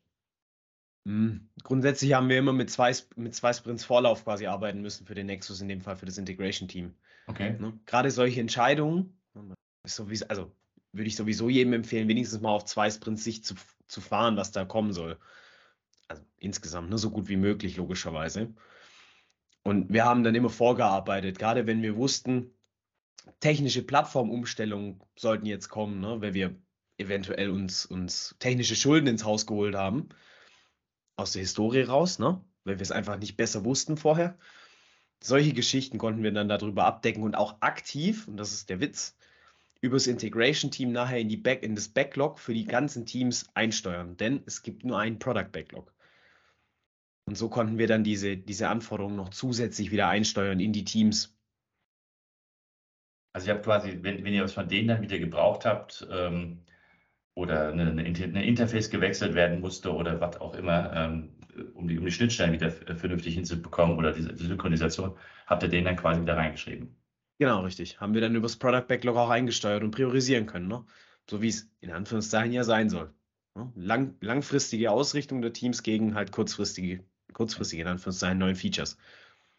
Hm, 1.07 1.49
grundsätzlich 1.63 2.13
haben 2.13 2.29
wir 2.29 2.37
immer 2.37 2.53
mit 2.53 2.69
zwei, 2.69 2.93
mit 3.15 3.33
zwei 3.33 3.53
Sprints 3.53 3.83
Vorlauf 3.83 4.23
quasi 4.23 4.45
arbeiten 4.45 4.81
müssen 4.81 5.07
für 5.07 5.15
den 5.15 5.25
Nexus, 5.25 5.61
in 5.61 5.67
dem 5.67 5.81
Fall 5.81 5.95
für 5.95 6.05
das 6.05 6.17
Integration-Team. 6.17 6.93
Okay. 7.27 7.57
Ne? 7.59 7.79
Gerade 7.85 8.11
solche 8.11 8.39
Entscheidungen, 8.39 9.19
also 9.83 10.51
würde 10.93 11.07
ich 11.07 11.15
sowieso 11.15 11.49
jedem 11.49 11.73
empfehlen, 11.73 12.07
wenigstens 12.07 12.41
mal 12.41 12.51
auf 12.51 12.65
zwei 12.65 12.89
Sprints 12.89 13.23
sich 13.23 13.43
zu, 13.43 13.55
zu 13.87 14.01
fahren, 14.01 14.37
was 14.37 14.51
da 14.51 14.65
kommen 14.65 14.93
soll. 14.93 15.17
Also 16.07 16.23
insgesamt 16.37 16.89
nur 16.89 16.99
so 16.99 17.11
gut 17.11 17.29
wie 17.29 17.37
möglich, 17.37 17.77
logischerweise. 17.77 18.53
Und 19.63 19.93
wir 19.93 20.05
haben 20.05 20.23
dann 20.23 20.35
immer 20.35 20.49
vorgearbeitet, 20.49 21.39
gerade 21.39 21.67
wenn 21.67 21.81
wir 21.81 21.95
wussten, 21.95 22.51
technische 23.39 23.83
Plattformumstellungen 23.83 25.01
sollten 25.15 25.45
jetzt 25.45 25.69
kommen, 25.69 25.99
ne, 25.99 26.21
weil 26.21 26.33
wir 26.33 26.55
eventuell 26.97 27.49
uns, 27.49 27.85
uns 27.85 28.35
technische 28.39 28.75
Schulden 28.75 29.07
ins 29.07 29.23
Haus 29.23 29.45
geholt 29.45 29.75
haben, 29.75 30.09
aus 31.15 31.33
der 31.33 31.41
Historie 31.41 31.83
raus, 31.83 32.19
ne, 32.19 32.43
weil 32.63 32.79
wir 32.79 32.81
es 32.81 32.91
einfach 32.91 33.17
nicht 33.17 33.37
besser 33.37 33.63
wussten 33.63 33.97
vorher. 33.97 34.37
Solche 35.23 35.53
Geschichten 35.53 35.99
konnten 35.99 36.23
wir 36.23 36.31
dann 36.31 36.49
darüber 36.49 36.85
abdecken 36.85 37.23
und 37.23 37.35
auch 37.35 37.61
aktiv, 37.61 38.27
und 38.27 38.37
das 38.37 38.53
ist 38.53 38.69
der 38.69 38.79
Witz, 38.79 39.15
übers 39.81 40.07
Integration-Team 40.07 40.91
nachher 40.91 41.19
in, 41.19 41.27
die 41.27 41.37
Back 41.37 41.63
in 41.63 41.75
das 41.75 41.89
Backlog 41.89 42.39
für 42.39 42.53
die 42.53 42.65
ganzen 42.65 43.05
Teams 43.05 43.49
einsteuern, 43.55 44.15
denn 44.15 44.43
es 44.45 44.61
gibt 44.61 44.85
nur 44.85 44.99
einen 44.99 45.19
Product-Backlog. 45.19 45.91
Und 47.25 47.35
so 47.35 47.49
konnten 47.49 47.77
wir 47.77 47.87
dann 47.87 48.03
diese, 48.03 48.37
diese 48.37 48.69
Anforderungen 48.69 49.15
noch 49.15 49.29
zusätzlich 49.29 49.91
wieder 49.91 50.07
einsteuern 50.07 50.59
in 50.59 50.73
die 50.73 50.85
Teams. 50.85 51.35
Also 53.33 53.45
ich 53.45 53.49
habe 53.51 53.61
quasi, 53.61 53.99
wenn, 54.01 54.23
wenn 54.23 54.33
ihr 54.33 54.43
was 54.43 54.53
von 54.53 54.67
denen 54.67 54.87
dann 54.87 55.01
wieder 55.01 55.17
gebraucht 55.17 55.65
habt 55.65 56.07
ähm, 56.11 56.63
oder 57.33 57.69
eine, 57.69 57.89
eine, 57.89 58.03
eine, 58.03 58.45
Interface 58.45 58.89
gewechselt 58.89 59.33
werden 59.33 59.61
musste 59.61 59.93
oder 59.93 60.19
was 60.19 60.39
auch 60.41 60.53
immer, 60.53 60.93
ähm, 60.93 61.29
um, 61.73 61.87
die, 61.87 61.97
um 61.97 62.05
die 62.05 62.11
Schnittstellen 62.11 62.53
wieder 62.53 62.71
vernünftig 62.71 63.35
hinzubekommen 63.35 63.97
oder 63.97 64.11
diese, 64.11 64.33
diese 64.33 64.47
Synchronisation, 64.47 65.17
habt 65.47 65.63
ihr 65.63 65.69
den 65.69 65.85
dann 65.85 65.95
quasi 65.95 66.21
wieder 66.21 66.35
reingeschrieben. 66.35 67.00
Genau, 67.41 67.61
richtig. 67.61 67.99
Haben 67.99 68.13
wir 68.13 68.21
dann 68.21 68.35
übers 68.35 68.55
Product 68.55 68.85
Backlog 68.87 69.17
auch 69.17 69.31
eingesteuert 69.31 69.81
und 69.81 69.89
priorisieren 69.89 70.45
können, 70.45 70.67
ne? 70.67 70.85
So 71.27 71.41
wie 71.41 71.47
es 71.47 71.71
in 71.79 71.89
Anführungszeichen 71.89 72.53
ja 72.53 72.63
sein 72.63 72.87
soll. 72.87 73.15
Ne? 73.55 73.73
Lang, 73.73 74.15
langfristige 74.21 74.91
Ausrichtung 74.91 75.41
der 75.41 75.51
Teams 75.51 75.81
gegen 75.81 76.13
halt 76.13 76.31
kurzfristige, 76.31 77.03
kurzfristige 77.33 77.81
in 77.81 77.87
Anführungszeichen 77.87 78.37
neuen 78.37 78.55
Features. 78.55 78.95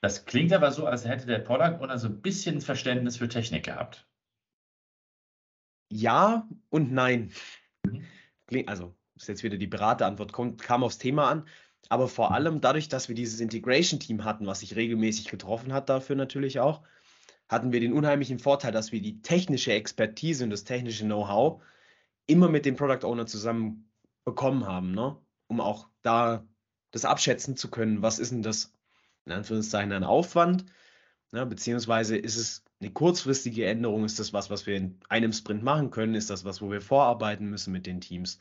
Das 0.01 0.27
klingt 0.27 0.53
aber 0.53 0.71
so, 0.71 0.87
als 0.87 1.05
hätte 1.05 1.27
der 1.27 1.41
Product 1.41 1.83
Owner 1.83 1.99
so 1.99 2.07
ein 2.07 2.23
bisschen 2.23 2.61
Verständnis 2.61 3.17
für 3.17 3.29
Technik 3.29 3.65
gehabt. 3.65 4.07
Ja 5.91 6.49
und 6.71 6.93
nein. 6.93 7.33
Mhm. 7.83 8.05
Also, 8.67 8.95
ist 9.17 9.27
jetzt 9.27 9.43
wieder 9.43 9.59
die 9.59 9.67
Beraterantwort, 9.67 10.33
kommt, 10.33 10.63
kam 10.63 10.85
aufs 10.85 10.99
Thema 10.99 11.29
an. 11.29 11.49
Aber 11.89 12.07
vor 12.07 12.33
allem 12.33 12.61
dadurch, 12.61 12.89
dass 12.89 13.09
wir 13.09 13.17
dieses 13.17 13.41
Integration-Team 13.41 14.23
hatten, 14.23 14.47
was 14.47 14.61
sich 14.61 14.77
regelmäßig 14.77 15.27
getroffen 15.27 15.73
hat, 15.73 15.89
dafür 15.89 16.15
natürlich 16.15 16.61
auch, 16.61 16.85
hatten 17.53 17.71
wir 17.71 17.81
den 17.81 17.93
unheimlichen 17.93 18.39
Vorteil, 18.39 18.73
dass 18.73 18.93
wir 18.93 19.03
die 19.03 19.21
technische 19.21 19.75
Expertise 19.75 20.43
und 20.43 20.49
das 20.49 20.65
technische 20.65 21.05
Know-how 21.05 21.63
immer 22.27 22.49
mit 22.49 22.65
dem 22.65 22.77
Product 22.77 23.07
Owner 23.07 23.27
zusammen 23.27 23.91
bekommen 24.25 24.67
haben, 24.67 24.93
ne? 24.93 25.19
um 25.49 25.61
auch 25.61 25.91
da 26.01 26.47
das 26.93 27.05
abschätzen 27.05 27.55
zu 27.55 27.71
können, 27.71 28.01
was 28.01 28.19
ist 28.19 28.33
denn 28.33 28.43
das 28.43 28.73
in 29.27 29.33
Anführungszeichen 29.33 29.93
ein 29.93 30.03
Aufwand, 30.03 30.65
ne? 31.31 31.45
beziehungsweise 31.45 32.17
ist 32.17 32.37
es 32.37 32.65
eine 32.81 32.91
kurzfristige 32.91 33.67
Änderung, 33.67 34.07
ist 34.07 34.19
das 34.19 34.33
was, 34.33 34.49
was 34.49 34.67
wir 34.67 34.77
in 34.77 34.99
einem 35.11 35.35
Sprint 35.35 35.63
machen 35.63 35.91
können, 35.91 36.15
ist 36.15 36.31
das 36.31 36.47
was, 36.47 36.63
wo 36.63 36.71
wir 36.71 36.81
vorarbeiten 36.81 37.51
müssen 37.51 37.71
mit 37.71 37.85
den 37.85 38.01
Teams. 38.01 38.41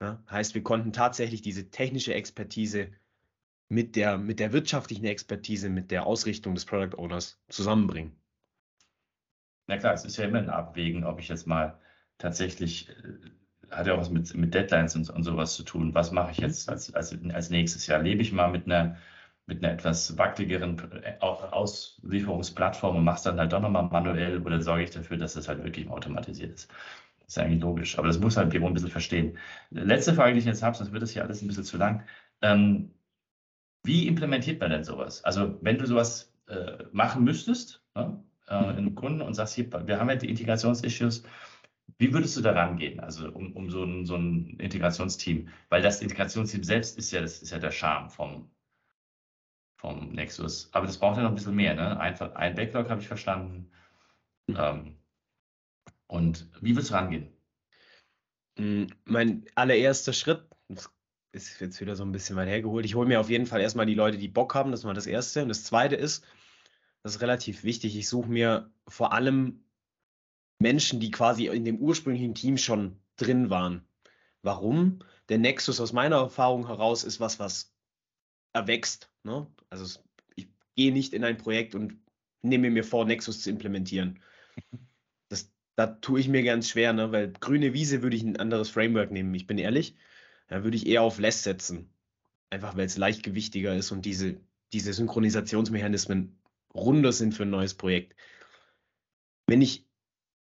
Ne? 0.00 0.22
Heißt, 0.30 0.54
wir 0.54 0.62
konnten 0.62 0.92
tatsächlich 0.92 1.40
diese 1.40 1.70
technische 1.70 2.12
Expertise 2.12 2.90
mit 3.68 3.96
der, 3.96 4.18
mit 4.18 4.40
der 4.40 4.52
wirtschaftlichen 4.52 5.04
Expertise, 5.04 5.68
mit 5.68 5.90
der 5.90 6.06
Ausrichtung 6.06 6.54
des 6.54 6.64
Product 6.64 6.96
Owners 6.98 7.40
zusammenbringen. 7.48 8.16
Na 9.66 9.78
klar, 9.78 9.94
es 9.94 10.04
ist 10.04 10.16
ja 10.16 10.24
immer 10.24 10.38
ein 10.38 10.50
Abwägen, 10.50 11.04
ob 11.04 11.18
ich 11.18 11.28
jetzt 11.28 11.46
mal 11.46 11.78
tatsächlich, 12.18 12.88
äh, 12.90 12.94
hat 13.70 13.86
ja 13.86 13.94
auch 13.94 13.98
was 13.98 14.10
mit, 14.10 14.32
mit 14.34 14.54
Deadlines 14.54 14.94
und, 14.94 15.10
und 15.10 15.24
sowas 15.24 15.56
zu 15.56 15.64
tun. 15.64 15.94
Was 15.94 16.12
mache 16.12 16.30
ich 16.30 16.38
jetzt 16.38 16.68
als, 16.68 16.94
als, 16.94 17.16
als 17.32 17.50
nächstes 17.50 17.86
Jahr? 17.88 18.00
Lebe 18.00 18.22
ich 18.22 18.32
mal 18.32 18.48
mit 18.50 18.66
einer, 18.66 18.96
mit 19.46 19.64
einer 19.64 19.72
etwas 19.72 20.16
wackeligeren 20.18 20.80
äh, 21.02 21.16
Auslieferungsplattform 21.20 22.96
und 22.96 23.04
mache 23.04 23.16
es 23.16 23.22
dann 23.22 23.38
halt 23.40 23.52
doch 23.52 23.60
nochmal 23.60 23.88
manuell 23.88 24.40
oder 24.42 24.60
sorge 24.62 24.84
ich 24.84 24.90
dafür, 24.90 25.16
dass 25.16 25.34
das 25.34 25.48
halt 25.48 25.64
wirklich 25.64 25.88
automatisiert 25.88 26.54
ist? 26.54 26.70
Das 27.20 27.36
ist 27.36 27.38
eigentlich 27.38 27.62
logisch, 27.62 27.98
aber 27.98 28.06
das 28.06 28.20
muss 28.20 28.36
halt 28.36 28.50
Pivo 28.50 28.68
ein 28.68 28.74
bisschen 28.74 28.90
verstehen. 28.90 29.36
Letzte 29.70 30.14
Frage, 30.14 30.34
die 30.34 30.38
ich 30.38 30.44
jetzt 30.44 30.62
habe, 30.62 30.76
sonst 30.76 30.92
wird 30.92 31.02
das 31.02 31.10
hier 31.10 31.24
alles 31.24 31.42
ein 31.42 31.48
bisschen 31.48 31.64
zu 31.64 31.76
lang. 31.76 32.04
Ähm, 32.40 32.92
wie 33.86 34.06
implementiert 34.06 34.60
man 34.60 34.70
denn 34.70 34.84
sowas? 34.84 35.22
Also 35.24 35.58
wenn 35.62 35.78
du 35.78 35.86
sowas 35.86 36.32
äh, 36.48 36.84
machen 36.92 37.24
müsstest, 37.24 37.82
ne, 37.94 38.22
äh, 38.48 38.78
in 38.78 38.94
Kunden 38.94 39.22
und 39.22 39.34
sagst, 39.34 39.54
hier, 39.54 39.70
wir 39.86 39.98
haben 40.00 40.08
ja 40.10 40.16
die 40.16 40.30
Integrationsissues, 40.30 41.24
Wie 41.98 42.12
würdest 42.12 42.36
du 42.36 42.42
da 42.42 42.52
rangehen, 42.52 43.00
also 43.00 43.30
um, 43.32 43.52
um 43.56 43.70
so, 43.70 43.84
ein, 43.84 44.06
so 44.06 44.16
ein 44.16 44.58
Integrationsteam? 44.60 45.48
Weil 45.68 45.82
das 45.82 46.02
Integrationsteam 46.02 46.64
selbst 46.64 46.98
ist 46.98 47.10
ja, 47.12 47.20
das 47.22 47.42
ist 47.42 47.50
ja 47.50 47.58
der 47.58 47.70
Charme 47.72 48.10
vom, 48.10 48.50
vom 49.78 50.12
Nexus. 50.12 50.68
Aber 50.72 50.86
das 50.86 50.98
braucht 50.98 51.16
ja 51.16 51.22
noch 51.22 51.30
ein 51.30 51.34
bisschen 51.34 51.54
mehr, 51.56 51.74
ne? 51.74 51.98
Einfach 52.00 52.34
ein 52.34 52.54
Backlog 52.54 52.88
habe 52.90 53.00
ich 53.00 53.08
verstanden. 53.08 53.70
Ähm, 54.56 54.98
und 56.08 56.50
wie 56.60 56.74
würdest 56.74 56.90
du 56.90 56.94
rangehen? 56.94 57.32
Hm, 58.58 58.88
mein 59.04 59.46
allererster 59.54 60.12
Schritt, 60.12 60.46
das 60.68 60.90
ist 61.36 61.60
jetzt 61.60 61.80
wieder 61.80 61.94
so 61.94 62.04
ein 62.04 62.12
bisschen 62.12 62.36
weit 62.36 62.48
hergeholt. 62.48 62.84
Ich 62.84 62.94
hole 62.94 63.06
mir 63.06 63.20
auf 63.20 63.30
jeden 63.30 63.46
Fall 63.46 63.60
erstmal 63.60 63.86
die 63.86 63.94
Leute, 63.94 64.18
die 64.18 64.28
Bock 64.28 64.54
haben, 64.54 64.70
das 64.70 64.80
ist 64.80 64.86
mal 64.86 64.94
das 64.94 65.06
Erste. 65.06 65.42
Und 65.42 65.48
das 65.48 65.64
Zweite 65.64 65.94
ist, 65.94 66.24
das 67.02 67.16
ist 67.16 67.20
relativ 67.20 67.62
wichtig, 67.62 67.96
ich 67.96 68.08
suche 68.08 68.28
mir 68.28 68.70
vor 68.88 69.12
allem 69.12 69.64
Menschen, 70.58 70.98
die 70.98 71.10
quasi 71.10 71.46
in 71.46 71.64
dem 71.64 71.78
ursprünglichen 71.78 72.34
Team 72.34 72.56
schon 72.56 72.98
drin 73.16 73.50
waren. 73.50 73.86
Warum? 74.42 75.00
Der 75.28 75.38
Nexus 75.38 75.80
aus 75.80 75.92
meiner 75.92 76.16
Erfahrung 76.16 76.66
heraus 76.66 77.04
ist 77.04 77.20
was, 77.20 77.38
was 77.38 77.74
erwächst. 78.52 79.10
Ne? 79.22 79.46
Also 79.68 80.00
ich 80.34 80.48
gehe 80.74 80.92
nicht 80.92 81.12
in 81.12 81.24
ein 81.24 81.36
Projekt 81.36 81.74
und 81.74 82.00
nehme 82.42 82.70
mir 82.70 82.84
vor, 82.84 83.04
Nexus 83.04 83.42
zu 83.42 83.50
implementieren. 83.50 84.20
Das, 85.28 85.50
da 85.74 85.88
tue 85.88 86.20
ich 86.20 86.28
mir 86.28 86.44
ganz 86.44 86.68
schwer, 86.68 86.92
ne? 86.92 87.10
weil 87.10 87.32
grüne 87.32 87.72
Wiese 87.72 88.00
würde 88.02 88.14
ich 88.14 88.22
ein 88.22 88.36
anderes 88.36 88.70
Framework 88.70 89.10
nehmen, 89.10 89.34
ich 89.34 89.48
bin 89.48 89.58
ehrlich. 89.58 89.96
Da 90.48 90.64
würde 90.64 90.76
ich 90.76 90.86
eher 90.86 91.02
auf 91.02 91.18
Less 91.18 91.42
setzen. 91.42 91.90
Einfach 92.50 92.76
weil 92.76 92.86
es 92.86 92.96
leichtgewichtiger 92.96 93.74
ist 93.76 93.90
und 93.90 94.04
diese, 94.04 94.40
diese 94.72 94.92
Synchronisationsmechanismen 94.92 96.38
runder 96.74 97.12
sind 97.12 97.34
für 97.34 97.42
ein 97.42 97.50
neues 97.50 97.74
Projekt. 97.74 98.14
Wenn 99.46 99.62
ich 99.62 99.86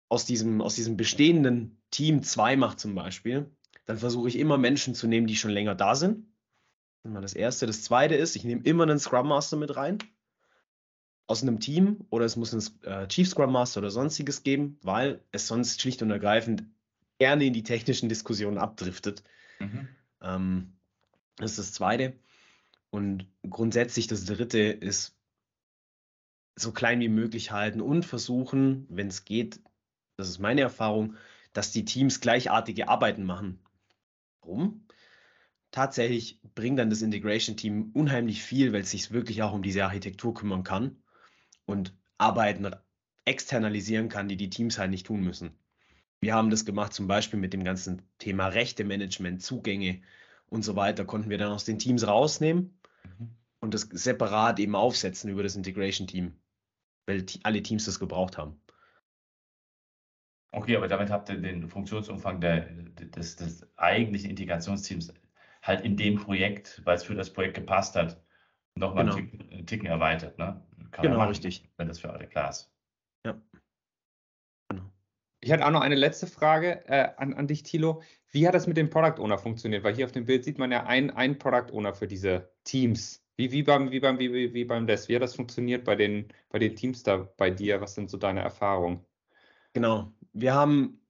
aus 0.09 0.25
diesem, 0.25 0.61
aus 0.61 0.75
diesem 0.75 0.97
bestehenden 0.97 1.81
Team 1.91 2.23
zwei 2.23 2.57
mache 2.57 2.77
zum 2.77 2.95
Beispiel, 2.95 3.51
dann 3.87 3.99
versuche 3.99 4.29
ich 4.29 4.39
immer 4.39 4.59
Menschen 4.59 4.95
zu 4.95 5.07
nehmen, 5.07 5.27
die 5.27 5.37
schon 5.37 5.51
länger 5.51 5.75
da 5.75 5.95
sind. 5.95 6.27
Das 7.05 7.35
Erste. 7.35 7.67
Das 7.67 7.83
Zweite 7.83 8.15
ist, 8.15 8.37
ich 8.37 8.45
nehme 8.45 8.63
immer 8.63 8.85
einen 8.85 8.99
Scrum 8.99 9.29
Master 9.29 9.57
mit 9.57 9.75
rein 9.75 9.99
aus 11.27 11.43
einem 11.43 11.61
Team 11.61 12.05
oder 12.11 12.25
es 12.25 12.37
muss 12.37 12.53
einen 12.53 12.85
äh, 12.85 13.09
Chief 13.09 13.29
Scrum 13.29 13.53
Master 13.53 13.81
oder 13.81 13.91
sonstiges 13.91 14.43
geben, 14.43 14.79
weil 14.83 15.25
es 15.33 15.47
sonst 15.47 15.81
schlicht 15.81 16.03
und 16.03 16.11
ergreifend 16.11 16.65
gerne 17.19 17.45
in 17.45 17.53
die 17.53 17.63
technischen 17.63 18.09
Diskussionen 18.09 18.59
abdriftet. 18.59 19.23
Mhm. 19.62 19.88
Ähm, 20.21 20.73
das 21.37 21.52
ist 21.52 21.59
das 21.59 21.73
Zweite. 21.73 22.19
Und 22.90 23.26
grundsätzlich 23.49 24.07
das 24.07 24.25
Dritte 24.25 24.59
ist 24.59 25.16
so 26.57 26.73
klein 26.73 27.00
wie 27.00 27.09
möglich 27.09 27.50
halten 27.50 27.81
und 27.81 28.04
versuchen, 28.04 28.87
wenn 28.90 29.09
es 29.09 29.25
geht, 29.25 29.61
das 30.16 30.28
ist 30.28 30.38
meine 30.38 30.61
Erfahrung, 30.61 31.16
dass 31.52 31.73
die 31.73 31.85
Teams 31.85 32.21
gleichartige 32.21 32.88
Arbeiten 32.88 33.25
machen. 33.25 33.61
Warum? 34.42 34.87
Tatsächlich 35.71 36.38
bringt 36.54 36.78
dann 36.78 36.90
das 36.90 37.00
Integration-Team 37.00 37.92
unheimlich 37.95 38.42
viel, 38.42 38.73
weil 38.73 38.83
es 38.83 38.90
sich 38.90 39.11
wirklich 39.11 39.42
auch 39.42 39.54
um 39.54 39.62
diese 39.62 39.85
Architektur 39.85 40.35
kümmern 40.35 40.64
kann 40.64 41.02
und 41.64 41.97
Arbeiten 42.19 42.71
externalisieren 43.25 44.11
kann, 44.11 44.28
die 44.28 44.37
die 44.37 44.50
Teams 44.50 44.78
halt 44.78 44.90
nicht 44.90 45.07
tun 45.07 45.23
müssen. 45.23 45.57
Wir 46.23 46.35
haben 46.35 46.50
das 46.50 46.64
gemacht 46.64 46.93
zum 46.93 47.09
Beispiel 47.09 47.41
mit 47.41 47.52
dem 47.52 47.64
ganzen 47.64 48.00
Thema 48.19 48.47
Rechte-Management, 48.47 49.43
Zugänge 49.43 50.02
und 50.47 50.62
so 50.62 50.76
weiter, 50.76 51.05
konnten 51.05 51.31
wir 51.31 51.38
dann 51.38 51.50
aus 51.50 51.64
den 51.64 51.81
Teams 51.81 52.07
rausnehmen 52.07 52.79
mhm. 53.19 53.35
und 53.61 53.75
das 53.75 53.83
separat 53.83 54.61
eben 54.61 54.76
aufsetzen 54.76 55.31
über 55.31 55.43
das 55.43 55.57
Integration-Team, 55.57 56.33
weil 57.07 57.26
alle 57.43 57.61
Teams 57.61 57.87
das 57.87 57.99
gebraucht 57.99 58.38
haben. 58.38 58.61
Okay, 60.52 60.76
aber 60.76 60.87
damit 60.87 61.11
habt 61.11 61.29
ihr 61.29 61.38
den 61.38 61.69
Funktionsumfang 61.69 62.41
der, 62.41 62.67
des, 62.71 63.37
des 63.37 63.67
eigentlichen 63.76 64.31
Integrationsteams 64.31 65.12
halt 65.62 65.81
in 65.81 65.97
dem 65.97 66.17
Projekt, 66.17 66.83
weil 66.85 66.97
es 66.97 67.05
für 67.05 67.14
das 67.17 67.33
Projekt 67.33 67.55
gepasst 67.55 67.97
hat, 67.97 68.23
nochmal 68.76 69.07
genau. 69.07 69.17
einen, 69.17 69.31
Ticken, 69.31 69.52
einen 69.52 69.67
Ticken 69.67 69.87
erweitert. 69.87 70.38
Ne? 70.38 70.62
Kann 70.93 71.02
genau, 71.02 71.17
machen, 71.17 71.31
richtig. 71.31 71.69
Wenn 71.79 71.88
das 71.88 71.99
für 71.99 72.12
alle 72.12 72.29
klar 72.29 72.50
ist. 72.50 72.71
Ja. 73.25 73.41
Ich 75.45 75.51
hatte 75.51 75.67
auch 75.67 75.73
noch 75.73 75.81
eine 75.81 75.97
letzte 75.97 76.29
Frage 76.29 76.87
äh, 76.87 77.09
an, 77.17 77.35
an 77.35 77.49
dich, 77.49 77.65
Thilo. 77.65 78.01
Wie 78.31 78.47
hat 78.47 78.55
das 78.55 78.69
mit 78.69 78.77
dem 78.77 78.91
Product 78.91 79.21
Owner 79.21 79.39
funktioniert? 79.39 79.83
Weil 79.83 79.95
hier 79.95 80.05
auf 80.05 80.13
dem 80.13 80.25
Bild 80.25 80.45
sieht 80.45 80.57
man 80.57 80.71
ja 80.71 80.85
einen 80.85 81.39
Product 81.39 81.73
Owner 81.73 81.93
für 81.93 82.07
diese 82.07 82.53
Teams. 82.63 83.25
Wie, 83.37 83.51
wie 83.51 83.65
beim, 83.65 83.91
wie 83.91 83.99
beim, 83.99 84.21
wie, 84.21 84.55
wie 84.55 84.65
beim 84.65 84.87
Des. 84.87 85.09
Wie 85.09 85.17
hat 85.17 85.23
das 85.23 85.35
funktioniert 85.35 85.85
bei 85.85 85.97
den, 85.97 86.29
bei 86.49 86.61
den 86.61 86.77
Teams 86.77 87.03
da 87.03 87.29
bei 87.37 87.51
dir? 87.51 87.81
Was 87.81 87.97
sind 87.97 88.09
so 88.09 88.19
deine 88.19 88.41
Erfahrungen? 88.41 89.05
Genau. 89.73 90.13
Wir 90.33 90.55
haben 90.55 91.01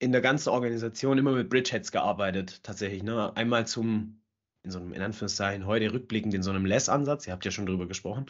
in 0.00 0.12
der 0.12 0.20
ganzen 0.20 0.50
Organisation 0.50 1.16
immer 1.16 1.32
mit 1.32 1.48
Bridgeheads 1.48 1.92
gearbeitet, 1.92 2.62
tatsächlich. 2.62 3.02
Ne? 3.02 3.34
Einmal 3.36 3.66
zum, 3.66 4.22
in 4.64 4.70
so 4.70 4.80
einem, 4.80 4.92
in 4.92 5.00
Anführungszeichen, 5.00 5.64
heute 5.64 5.94
rückblickend 5.94 6.34
in 6.34 6.42
so 6.42 6.50
einem 6.50 6.66
Less-Ansatz. 6.66 7.26
Ihr 7.26 7.32
habt 7.32 7.46
ja 7.46 7.50
schon 7.50 7.64
drüber 7.64 7.88
gesprochen. 7.88 8.26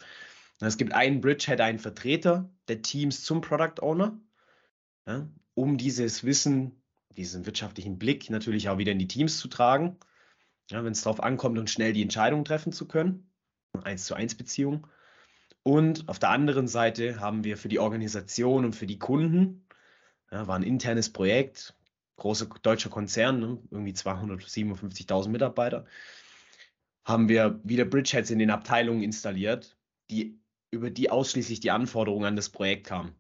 Es 0.61 0.77
gibt 0.77 0.93
einen 0.93 1.21
Bridgehead, 1.21 1.61
einen 1.61 1.81
Vertreter 1.81 2.49
der 2.69 2.83
Teams 2.83 3.25
zum 3.25 3.41
Product 3.41 3.83
Owner, 3.83 4.21
ja, 5.07 5.29
um 5.55 5.77
dieses 5.79 6.25
Wissen, 6.25 6.83
diesen 7.17 7.47
wirtschaftlichen 7.47 7.99
Blick 7.99 8.31
natürlich 8.31 8.69
auch 8.69 8.79
wieder 8.79 8.93
in 8.93 8.99
die 8.99 9.09
Teams 9.09 9.39
zu 9.39 9.49
tragen, 9.49 9.99
ja, 10.71 10.85
wenn 10.85 10.93
es 10.93 11.03
darauf 11.03 11.23
ankommt 11.23 11.59
und 11.59 11.71
schnell 11.71 11.93
die 11.93 12.03
Entscheidung 12.03 12.45
treffen 12.45 12.73
zu 12.73 12.87
können. 12.87 13.31
Eins 13.83 14.05
zu 14.05 14.15
eins 14.15 14.35
Beziehung. 14.35 14.87
Und 15.63 16.09
auf 16.09 16.19
der 16.19 16.31
anderen 16.31 16.69
Seite 16.69 17.21
haben 17.21 17.45
wir 17.45 17.57
für 17.57 17.69
die 17.69 17.79
Organisation 17.79 18.65
und 18.65 18.75
für 18.75 18.87
die 18.87 18.99
Kunden, 18.99 19.67
ja, 20.31 20.47
war 20.47 20.57
ein 20.57 20.63
internes 20.63 21.13
Projekt, 21.13 21.75
großer 22.17 22.47
deutscher 22.63 22.91
Konzern, 22.91 23.41
ne, 23.41 23.59
irgendwie 23.71 23.93
257.000 23.93 25.29
Mitarbeiter, 25.29 25.87
haben 27.05 27.29
wir 27.29 27.61
wieder 27.65 27.85
Bridgeheads 27.85 28.31
in 28.31 28.39
den 28.39 28.51
Abteilungen 28.51 29.03
installiert, 29.03 29.77
die 30.11 30.39
über 30.71 30.91
die 30.91 31.11
ausschließlich 31.11 31.61
die 31.61 31.71
Anforderungen 31.71 32.27
an 32.27 32.37
das 32.37 32.49
Projekt 32.49 32.87
kamen. 32.87 33.15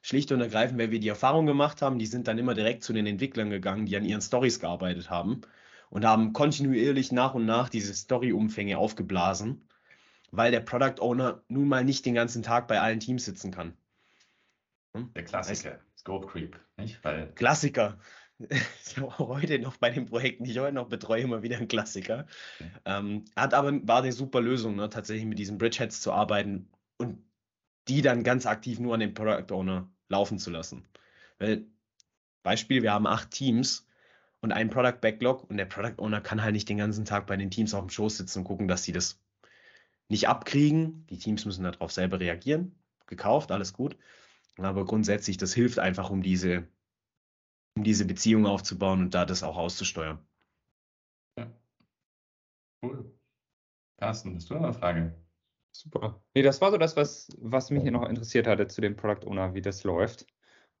Schlicht 0.00 0.32
und 0.32 0.40
ergreifend, 0.40 0.78
weil 0.78 0.90
wir 0.90 1.00
die 1.00 1.08
Erfahrung 1.08 1.46
gemacht 1.46 1.82
haben, 1.82 1.98
die 1.98 2.06
sind 2.06 2.26
dann 2.28 2.38
immer 2.38 2.54
direkt 2.54 2.82
zu 2.82 2.92
den 2.92 3.06
Entwicklern 3.06 3.50
gegangen, 3.50 3.86
die 3.86 3.96
an 3.96 4.04
ihren 4.04 4.20
Stories 4.20 4.58
gearbeitet 4.58 5.10
haben 5.10 5.42
und 5.90 6.04
haben 6.04 6.32
kontinuierlich 6.32 7.12
nach 7.12 7.34
und 7.34 7.44
nach 7.44 7.68
diese 7.68 7.94
Story-Umfänge 7.94 8.78
aufgeblasen, 8.78 9.68
weil 10.30 10.50
der 10.50 10.60
Product 10.60 11.00
Owner 11.00 11.42
nun 11.48 11.68
mal 11.68 11.84
nicht 11.84 12.06
den 12.06 12.14
ganzen 12.14 12.42
Tag 12.42 12.66
bei 12.66 12.80
allen 12.80 13.00
Teams 13.00 13.24
sitzen 13.24 13.52
kann. 13.52 13.76
Hm? 14.94 15.12
Der 15.14 15.24
Klassiker, 15.24 15.78
Scope 15.96 16.26
Creep, 16.26 16.58
nicht? 16.76 17.02
Weil 17.04 17.32
Klassiker. 17.34 17.98
heute 19.18 19.60
noch 19.60 19.76
bei 19.76 19.90
den 19.90 20.06
Projekten, 20.06 20.44
die 20.44 20.50
ich 20.50 20.58
heute 20.58 20.74
noch 20.74 20.88
betreue, 20.88 21.22
immer 21.22 21.42
wieder 21.42 21.58
ein 21.58 21.68
Klassiker. 21.68 22.26
Okay. 22.58 22.70
Ähm, 22.86 23.24
hat 23.36 23.54
aber, 23.54 23.86
war 23.86 24.02
eine 24.02 24.10
super 24.10 24.40
Lösung, 24.40 24.74
ne, 24.74 24.88
tatsächlich 24.88 25.26
mit 25.26 25.38
diesen 25.38 25.58
Bridgeheads 25.58 26.00
zu 26.00 26.12
arbeiten 26.12 26.68
die 27.88 28.02
dann 28.02 28.24
ganz 28.24 28.46
aktiv 28.46 28.78
nur 28.78 28.94
an 28.94 29.00
den 29.00 29.14
Product 29.14 29.52
Owner 29.54 29.90
laufen 30.08 30.38
zu 30.38 30.50
lassen. 30.50 30.86
Weil, 31.38 31.66
Beispiel, 32.42 32.82
wir 32.82 32.92
haben 32.92 33.06
acht 33.06 33.30
Teams 33.30 33.86
und 34.40 34.52
einen 34.52 34.70
Product 34.70 35.00
Backlog 35.00 35.48
und 35.48 35.56
der 35.56 35.66
Product 35.66 35.98
Owner 35.98 36.20
kann 36.20 36.42
halt 36.42 36.54
nicht 36.54 36.68
den 36.68 36.78
ganzen 36.78 37.04
Tag 37.04 37.26
bei 37.26 37.36
den 37.36 37.50
Teams 37.50 37.74
auf 37.74 37.80
dem 37.80 37.90
Schoß 37.90 38.18
sitzen 38.18 38.40
und 38.40 38.44
gucken, 38.44 38.68
dass 38.68 38.84
sie 38.84 38.92
das 38.92 39.20
nicht 40.08 40.28
abkriegen. 40.28 41.06
Die 41.08 41.18
Teams 41.18 41.44
müssen 41.44 41.64
darauf 41.64 41.92
selber 41.92 42.20
reagieren. 42.20 42.74
Gekauft, 43.06 43.50
alles 43.50 43.72
gut. 43.72 43.96
Aber 44.58 44.84
grundsätzlich, 44.84 45.36
das 45.38 45.54
hilft 45.54 45.78
einfach, 45.78 46.10
um 46.10 46.22
diese 46.22 46.68
um 47.74 47.84
diese 47.84 48.04
Beziehung 48.04 48.46
aufzubauen 48.46 49.00
und 49.00 49.14
da 49.14 49.24
das 49.24 49.42
auch 49.42 49.56
auszusteuern. 49.56 50.18
Ja. 51.38 51.50
Cool. 52.82 53.18
Carsten, 53.98 54.34
hast 54.34 54.50
du 54.50 54.54
noch 54.54 54.64
eine 54.64 54.72
Frage? 54.74 55.14
Super. 55.72 56.22
Nee, 56.34 56.42
das 56.42 56.60
war 56.60 56.70
so 56.70 56.76
das, 56.76 56.96
was, 56.96 57.28
was 57.38 57.70
mich 57.70 57.82
hier 57.82 57.92
noch 57.92 58.08
interessiert 58.08 58.46
hatte 58.46 58.66
zu 58.68 58.80
dem 58.80 58.94
Product 58.94 59.26
Owner, 59.26 59.54
wie 59.54 59.62
das 59.62 59.84
läuft. 59.84 60.26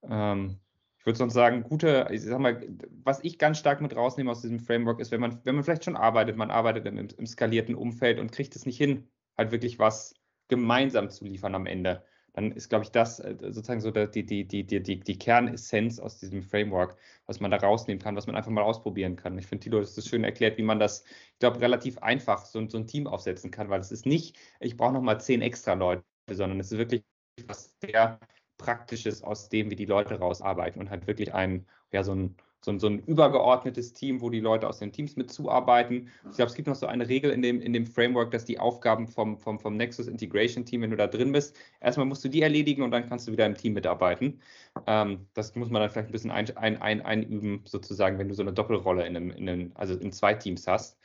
Ähm, 0.02 0.60
ich 0.98 1.06
würde 1.06 1.18
sonst 1.18 1.34
sagen, 1.34 1.64
gute, 1.64 2.06
ich 2.12 2.22
sag 2.22 2.38
mal, 2.38 2.64
was 3.02 3.24
ich 3.24 3.38
ganz 3.38 3.58
stark 3.58 3.80
mit 3.80 3.96
rausnehme 3.96 4.30
aus 4.30 4.42
diesem 4.42 4.60
Framework 4.60 5.00
ist, 5.00 5.10
wenn 5.10 5.20
man, 5.20 5.40
wenn 5.44 5.54
man 5.54 5.64
vielleicht 5.64 5.84
schon 5.84 5.96
arbeitet, 5.96 6.36
man 6.36 6.50
arbeitet 6.50 6.86
im, 6.86 6.98
im 6.98 7.26
skalierten 7.26 7.74
Umfeld 7.74 8.20
und 8.20 8.30
kriegt 8.30 8.54
es 8.54 8.66
nicht 8.66 8.76
hin, 8.76 9.08
halt 9.36 9.50
wirklich 9.50 9.78
was 9.78 10.14
gemeinsam 10.48 11.10
zu 11.10 11.24
liefern 11.24 11.54
am 11.54 11.66
Ende 11.66 12.04
dann 12.32 12.52
ist, 12.52 12.68
glaube 12.68 12.84
ich, 12.84 12.90
das 12.90 13.20
äh, 13.20 13.36
sozusagen 13.40 13.80
so 13.80 13.90
die, 13.90 14.24
die, 14.24 14.44
die, 14.46 14.64
die, 14.64 15.00
die, 15.00 15.18
Kernessenz 15.18 15.98
aus 15.98 16.18
diesem 16.18 16.42
Framework, 16.42 16.96
was 17.26 17.40
man 17.40 17.50
da 17.50 17.58
rausnehmen 17.58 18.02
kann, 18.02 18.16
was 18.16 18.26
man 18.26 18.36
einfach 18.36 18.50
mal 18.50 18.62
ausprobieren 18.62 19.16
kann. 19.16 19.38
Ich 19.38 19.46
finde, 19.46 19.64
Tilo, 19.64 19.80
das 19.80 19.96
ist 19.98 20.08
schön 20.08 20.24
erklärt, 20.24 20.58
wie 20.58 20.62
man 20.62 20.78
das, 20.78 21.04
ich 21.32 21.38
glaube, 21.40 21.60
relativ 21.60 21.98
einfach 21.98 22.44
so, 22.46 22.66
so 22.68 22.78
ein 22.78 22.86
Team 22.86 23.06
aufsetzen 23.06 23.50
kann, 23.50 23.68
weil 23.68 23.80
es 23.80 23.92
ist 23.92 24.06
nicht, 24.06 24.36
ich 24.60 24.76
brauche 24.76 24.92
nochmal 24.92 25.20
zehn 25.20 25.42
extra 25.42 25.74
Leute, 25.74 26.04
sondern 26.30 26.60
es 26.60 26.72
ist 26.72 26.78
wirklich 26.78 27.04
was 27.46 27.74
sehr 27.82 28.18
Praktisches 28.58 29.22
aus 29.22 29.48
dem, 29.48 29.70
wie 29.70 29.76
die 29.76 29.86
Leute 29.86 30.18
rausarbeiten 30.18 30.80
und 30.80 30.90
halt 30.90 31.06
wirklich 31.06 31.34
ein, 31.34 31.66
ja, 31.90 32.04
so 32.04 32.14
ein, 32.14 32.36
so, 32.64 32.78
so 32.78 32.86
ein 32.86 33.00
übergeordnetes 33.00 33.92
Team, 33.92 34.20
wo 34.20 34.30
die 34.30 34.40
Leute 34.40 34.68
aus 34.68 34.78
den 34.78 34.92
Teams 34.92 35.16
mitzuarbeiten. 35.16 36.08
Ich 36.30 36.36
glaube, 36.36 36.48
es 36.48 36.54
gibt 36.54 36.68
noch 36.68 36.76
so 36.76 36.86
eine 36.86 37.08
Regel 37.08 37.32
in 37.32 37.42
dem, 37.42 37.60
in 37.60 37.72
dem 37.72 37.86
Framework, 37.86 38.30
dass 38.30 38.44
die 38.44 38.58
Aufgaben 38.60 39.08
vom, 39.08 39.36
vom, 39.36 39.58
vom 39.58 39.76
Nexus 39.76 40.06
Integration 40.06 40.64
Team, 40.64 40.82
wenn 40.82 40.90
du 40.90 40.96
da 40.96 41.08
drin 41.08 41.32
bist, 41.32 41.56
erstmal 41.80 42.06
musst 42.06 42.24
du 42.24 42.28
die 42.28 42.42
erledigen 42.42 42.82
und 42.82 42.92
dann 42.92 43.08
kannst 43.08 43.26
du 43.26 43.32
wieder 43.32 43.46
im 43.46 43.56
Team 43.56 43.72
mitarbeiten. 43.74 44.40
Ähm, 44.86 45.26
das 45.34 45.54
muss 45.56 45.70
man 45.70 45.82
dann 45.82 45.90
vielleicht 45.90 46.08
ein 46.08 46.12
bisschen 46.12 46.30
ein, 46.30 46.56
ein, 46.56 46.80
ein, 46.80 47.02
einüben, 47.02 47.62
sozusagen, 47.66 48.18
wenn 48.18 48.28
du 48.28 48.34
so 48.34 48.42
eine 48.42 48.52
Doppelrolle 48.52 49.06
in 49.06 49.16
einem, 49.16 49.30
in 49.30 49.48
einem 49.48 49.72
also 49.74 49.94
in 49.94 50.12
zwei 50.12 50.34
Teams 50.34 50.66
hast. 50.66 50.98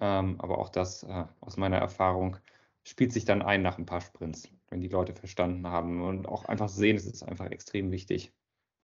Ähm, 0.00 0.36
aber 0.40 0.58
auch 0.58 0.68
das 0.68 1.02
äh, 1.02 1.24
aus 1.40 1.56
meiner 1.56 1.78
Erfahrung 1.78 2.36
spielt 2.84 3.12
sich 3.12 3.24
dann 3.24 3.42
ein 3.42 3.62
nach 3.62 3.78
ein 3.78 3.86
paar 3.86 4.00
Sprints, 4.00 4.48
wenn 4.70 4.80
die 4.80 4.88
Leute 4.88 5.14
verstanden 5.14 5.66
haben 5.66 6.02
und 6.02 6.28
auch 6.28 6.44
einfach 6.46 6.68
sehen, 6.68 6.96
es 6.96 7.06
ist 7.06 7.22
einfach 7.22 7.50
extrem 7.50 7.90
wichtig. 7.90 8.32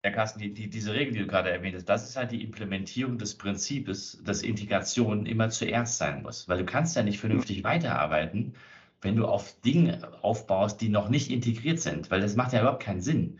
Ja, 0.06 0.12
Carsten, 0.12 0.40
die, 0.40 0.54
die, 0.54 0.70
diese 0.70 0.94
Regel, 0.94 1.14
die 1.16 1.20
du 1.22 1.26
gerade 1.26 1.50
erwähnt 1.50 1.76
hast, 1.76 1.86
das 1.86 2.08
ist 2.08 2.16
halt 2.16 2.30
die 2.32 2.44
Implementierung 2.44 3.18
des 3.18 3.34
Prinzips, 3.34 4.22
dass 4.24 4.44
Integration 4.44 5.26
immer 5.26 5.50
zuerst 5.50 5.98
sein 5.98 6.22
muss. 6.22 6.48
Weil 6.48 6.60
du 6.60 6.64
kannst 6.64 6.96
ja 6.96 7.02
nicht 7.02 7.20
vernünftig 7.20 7.64
weiterarbeiten, 7.64 8.54
wenn 9.02 9.16
du 9.16 9.26
auf 9.26 9.60
Dinge 9.62 10.08
aufbaust, 10.22 10.80
die 10.80 10.90
noch 10.90 11.10
nicht 11.10 11.32
integriert 11.32 11.80
sind, 11.80 12.12
weil 12.12 12.22
das 12.22 12.36
macht 12.36 12.54
ja 12.54 12.62
überhaupt 12.62 12.84
keinen 12.84 13.02
Sinn. 13.02 13.40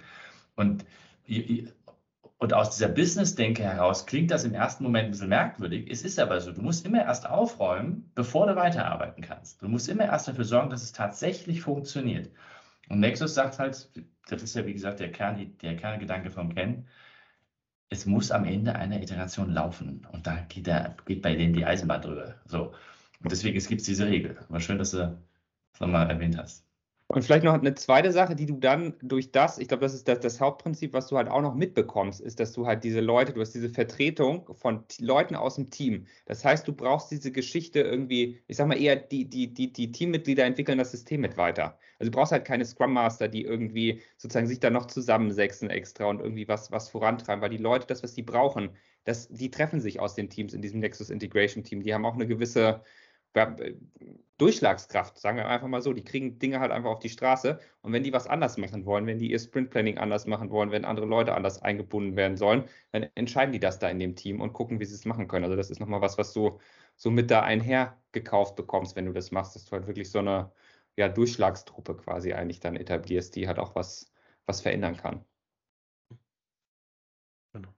Und, 0.56 0.86
und 2.40 2.54
aus 2.56 2.72
dieser 2.72 2.88
Business-Denke 2.88 3.62
heraus 3.62 4.08
klingt 4.08 4.32
das 4.32 4.44
im 4.44 4.56
ersten 4.56 4.86
Moment 4.86 5.06
ein 5.06 5.12
bisschen 5.12 5.30
merkwürdig. 5.30 5.88
Es 5.92 6.02
ist 6.02 6.18
aber 6.18 6.42
so, 6.42 6.52
du 6.52 6.64
musst 6.64 6.84
immer 6.84 7.06
erst 7.06 7.30
aufräumen, 7.30 8.10
bevor 8.16 8.48
du 8.48 8.56
weiterarbeiten 8.56 9.22
kannst. 9.22 9.62
Du 9.62 9.68
musst 9.68 9.88
immer 9.88 10.06
erst 10.06 10.28
dafür 10.30 10.46
sorgen, 10.46 10.72
dass 10.72 10.82
es 10.82 10.94
tatsächlich 10.94 11.62
funktioniert. 11.62 12.32
Und 12.90 13.00
Nexus 13.00 13.34
sagt 13.34 13.60
halt, 13.60 13.90
das 14.28 14.44
ist 14.44 14.56
ja 14.56 14.66
wie 14.66 14.74
gesagt 14.74 15.00
der, 15.00 15.12
Kern, 15.12 15.58
der 15.62 15.76
Kerngedanke 15.76 16.30
vom 16.30 16.54
Ken, 16.54 16.88
es 17.90 18.06
muss 18.06 18.32
am 18.32 18.46
Ende 18.46 18.76
einer 18.76 19.02
Iteration 19.02 19.52
laufen. 19.52 20.06
Und 20.12 20.28
da 20.28 20.42
geht, 20.50 20.68
der, 20.68 20.96
geht 21.06 21.22
bei 21.22 21.36
denen 21.36 21.54
die 21.54 21.66
Eisenbahn 21.66 22.02
drüber. 22.02 22.36
So. 22.46 22.74
Und 23.22 23.32
deswegen 23.32 23.58
gibt 23.58 23.82
es 23.82 23.88
diese 23.88 24.08
Regel. 24.08 24.38
Aber 24.50 24.60
schön, 24.60 24.78
dass 24.78 24.92
du 24.92 24.98
das 25.72 25.80
nochmal 25.80 26.10
erwähnt 26.10 26.38
hast. 26.38 26.66
Und 27.16 27.24
vielleicht 27.24 27.46
noch 27.46 27.54
eine 27.54 27.74
zweite 27.76 28.12
Sache, 28.12 28.36
die 28.36 28.46
du 28.46 28.58
dann 28.58 28.94
durch 29.02 29.32
das, 29.32 29.58
ich 29.58 29.70
glaube, 29.70 29.84
das 29.84 29.94
ist 29.94 30.06
das, 30.06 30.20
das, 30.20 30.42
Hauptprinzip, 30.42 30.92
was 30.92 31.08
du 31.08 31.16
halt 31.16 31.30
auch 31.30 31.42
noch 31.42 31.56
mitbekommst, 31.56 32.20
ist, 32.20 32.42
dass 32.42 32.52
du 32.52 32.68
halt 32.68 32.84
diese 32.84 33.00
Leute, 33.00 33.32
du 33.32 33.40
hast 33.40 33.54
diese 33.54 33.70
Vertretung 33.70 34.54
von 34.54 34.84
Leuten 35.00 35.38
aus 35.38 35.56
dem 35.56 35.70
Team. 35.70 36.08
Das 36.26 36.44
heißt, 36.44 36.68
du 36.68 36.74
brauchst 36.74 37.12
diese 37.12 37.32
Geschichte 37.32 37.80
irgendwie, 37.80 38.42
ich 38.48 38.58
sag 38.58 38.68
mal 38.68 38.78
eher, 38.78 38.98
die, 38.98 39.30
die, 39.30 39.54
die, 39.54 39.72
die 39.72 39.94
Teammitglieder 39.94 40.44
entwickeln 40.44 40.78
das 40.78 40.92
System 40.92 41.22
mit 41.22 41.38
weiter. 41.38 41.80
Also 42.00 42.12
du 42.12 42.18
brauchst 42.18 42.34
halt 42.34 42.44
keine 42.44 42.66
Scrum 42.66 42.92
Master, 42.92 43.30
die 43.30 43.44
irgendwie 43.44 44.02
sozusagen 44.18 44.48
sich 44.48 44.60
da 44.60 44.70
noch 44.70 44.88
zusammensetzen 44.88 45.70
extra 45.70 46.08
und 46.08 46.20
irgendwie 46.20 46.50
was, 46.50 46.74
was 46.74 46.90
vorantreiben, 46.90 47.42
weil 47.42 47.50
die 47.50 47.56
Leute, 47.56 47.88
das, 47.88 48.04
was 48.04 48.14
die 48.14 48.24
brauchen, 48.24 48.72
das, 49.06 49.30
die 49.30 49.52
treffen 49.52 49.80
sich 49.80 50.02
aus 50.02 50.16
den 50.16 50.30
Teams 50.30 50.54
in 50.54 50.62
diesem 50.62 50.82
Nexus 50.82 51.10
Integration 51.10 51.64
Team. 51.64 51.82
Die 51.82 51.94
haben 51.94 52.06
auch 52.06 52.16
eine 52.16 52.28
gewisse 52.28 52.82
Durchschlagskraft, 54.38 55.18
sagen 55.18 55.38
wir 55.38 55.48
einfach 55.48 55.68
mal 55.68 55.82
so. 55.82 55.94
Die 55.94 56.04
kriegen 56.04 56.40
Dinge 56.40 56.60
halt 56.60 56.72
einfach 56.72 56.90
auf 56.90 57.00
die 57.00 57.10
Straße. 57.10 57.60
Und 57.82 57.94
wenn 57.94 58.04
die 58.04 58.12
was 58.12 58.28
anders 58.28 58.58
machen 58.58 58.86
wollen, 58.86 59.06
wenn 59.08 59.18
die 59.18 59.32
ihr 59.32 59.40
Sprint 59.40 59.70
Planning 59.70 59.98
anders 59.98 60.26
machen 60.26 60.50
wollen, 60.50 60.72
wenn 60.72 60.84
andere 60.84 61.06
Leute 61.06 61.34
anders 61.34 61.62
eingebunden 61.62 62.18
werden 62.18 62.36
sollen, 62.36 62.66
dann 62.92 63.08
entscheiden 63.16 63.54
die 63.54 63.60
das 63.60 63.80
da 63.80 63.90
in 63.90 64.00
dem 64.00 64.16
Team 64.16 64.42
und 64.42 64.54
gucken, 64.54 64.80
wie 64.80 64.86
sie 64.86 64.96
es 64.96 65.06
machen 65.06 65.28
können. 65.28 65.46
Also 65.46 65.56
das 65.56 65.70
ist 65.70 65.80
nochmal 65.80 66.02
was, 66.02 66.18
was 66.18 66.34
du 66.34 66.60
so 66.98 67.12
mit 67.12 67.32
da 67.32 67.44
einher 67.44 67.98
gekauft 68.12 68.56
bekommst, 68.58 68.96
wenn 68.96 69.06
du 69.06 69.14
das 69.14 69.32
machst, 69.32 69.56
dass 69.56 69.66
du 69.66 69.72
halt 69.72 69.88
wirklich 69.88 70.12
so 70.12 70.20
eine 70.20 70.52
ja, 70.98 71.08
Durchschlagstruppe 71.10 71.96
quasi 71.96 72.34
eigentlich 72.34 72.60
dann 72.60 72.76
etablierst, 72.76 73.36
die 73.36 73.48
halt 73.48 73.60
auch 73.60 73.76
was, 73.76 74.12
was 74.46 74.62
verändern 74.62 74.98
kann. 74.98 75.24
Genau. 77.54 77.74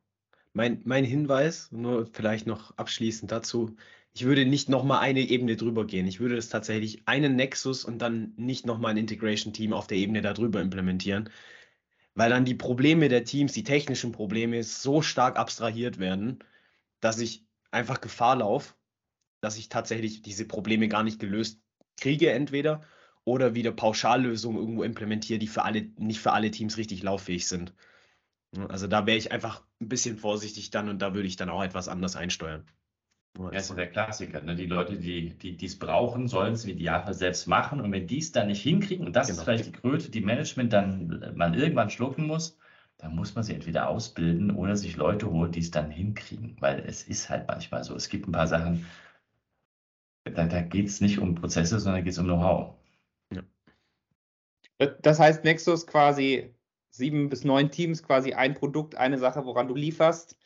Mein, 0.54 0.82
mein 0.86 1.04
Hinweis, 1.04 1.72
nur 1.72 2.08
vielleicht 2.08 2.48
noch 2.48 2.76
abschließend 2.78 3.32
dazu, 3.32 3.76
ich 4.18 4.26
würde 4.26 4.48
nicht 4.48 4.68
nochmal 4.68 5.02
eine 5.02 5.20
Ebene 5.20 5.58
drüber 5.58 5.86
gehen. 5.86 6.08
Ich 6.08 6.20
würde 6.20 6.36
das 6.36 6.50
tatsächlich 6.50 7.08
einen 7.08 7.36
Nexus 7.36 7.86
und 7.86 8.00
dann 8.00 8.34
nicht 8.36 8.66
nochmal 8.66 8.90
ein 8.92 8.98
Integration-Team 8.98 9.74
auf 9.74 9.86
der 9.86 10.00
Ebene 10.00 10.24
darüber 10.24 10.60
implementieren, 10.60 11.30
weil 12.16 12.32
dann 12.32 12.44
die 12.44 12.56
Probleme 12.56 13.10
der 13.10 13.26
Teams, 13.26 13.54
die 13.54 13.64
technischen 13.64 14.12
Probleme 14.14 14.64
so 14.64 15.04
stark 15.04 15.38
abstrahiert 15.38 16.00
werden, 16.00 16.40
dass 17.00 17.20
ich 17.20 17.46
einfach 17.70 18.02
Gefahr 18.02 18.38
laufe, 18.38 18.74
dass 19.40 19.56
ich 19.56 19.70
tatsächlich 19.70 20.24
diese 20.24 20.48
Probleme 20.48 20.88
gar 20.88 21.04
nicht 21.04 21.20
gelöst 21.20 21.62
kriege, 22.02 22.32
entweder 22.32 22.82
oder 23.24 23.54
wieder 23.54 23.72
Pauschallösungen 23.72 24.58
irgendwo 24.60 24.82
implementiere, 24.82 25.38
die 25.38 25.48
für 25.48 25.64
alle, 25.64 25.92
nicht 26.00 26.22
für 26.22 26.32
alle 26.34 26.50
Teams 26.50 26.78
richtig 26.78 27.04
lauffähig 27.04 27.48
sind. 27.48 27.72
Also 28.68 28.88
da 28.88 29.06
wäre 29.06 29.18
ich 29.20 29.32
einfach 29.32 29.64
ein 29.80 29.90
bisschen 29.90 30.18
vorsichtig 30.18 30.72
dann 30.72 30.90
und 30.90 31.04
da 31.04 31.14
würde 31.14 31.28
ich 31.28 31.36
dann 31.36 31.50
auch 31.50 31.62
etwas 31.62 31.88
anders 31.88 32.16
einsteuern. 32.16 32.66
Ja, 33.40 33.50
ist 33.50 33.70
ja 33.70 33.76
der 33.76 33.88
Klassiker. 33.88 34.42
Ne? 34.42 34.56
Die 34.56 34.66
Leute, 34.66 34.98
die 34.98 35.58
es 35.62 35.78
brauchen, 35.78 36.28
sollen 36.28 36.54
es 36.54 36.66
im 36.66 36.72
Idealfall 36.72 37.14
selbst 37.14 37.48
machen. 37.48 37.82
Und 37.82 37.92
wenn 37.92 38.08
die 38.08 38.18
es 38.18 38.32
dann 38.32 38.48
nicht 38.48 38.62
hinkriegen, 38.62 39.06
und 39.06 39.16
das 39.16 39.28
genau. 39.28 39.40
ist 39.40 39.44
vielleicht 39.44 39.66
die 39.68 39.72
Kröte, 39.72 40.10
die 40.10 40.22
Management 40.22 40.74
dann 40.74 41.34
man 41.36 41.54
irgendwann 41.54 41.90
schlucken 41.90 42.26
muss, 42.26 42.58
dann 42.98 43.16
muss 43.16 43.36
man 43.36 43.44
sie 43.44 43.54
entweder 43.54 43.90
ausbilden 43.90 44.52
oder 44.52 44.76
sich 44.76 44.96
Leute 44.96 45.30
holen, 45.30 45.52
die 45.52 45.60
es 45.60 45.72
dann 45.72 45.92
hinkriegen. 45.92 46.58
Weil 46.60 46.84
es 46.86 47.04
ist 47.04 47.30
halt 47.30 47.48
manchmal 47.48 47.84
so. 47.84 47.96
Es 47.96 48.10
gibt 48.10 48.28
ein 48.28 48.32
paar 48.32 48.48
Sachen, 48.48 48.86
da, 50.24 50.46
da 50.46 50.62
geht 50.62 50.88
es 50.88 51.02
nicht 51.02 51.20
um 51.20 51.36
Prozesse, 51.36 51.80
sondern 51.80 52.04
geht 52.04 52.14
es 52.14 52.20
um 52.20 52.26
Know-how. 52.26 52.76
Ja. 53.32 53.44
Das 55.02 55.20
heißt, 55.20 55.44
Nexus 55.44 55.86
quasi 55.86 56.54
sieben 56.90 57.30
bis 57.30 57.44
neun 57.44 57.70
Teams, 57.70 58.02
quasi 58.02 58.34
ein 58.34 58.56
Produkt, 58.56 58.96
eine 58.96 59.20
Sache, 59.20 59.46
woran 59.46 59.68
du 59.68 59.76
lieferst 59.76 60.38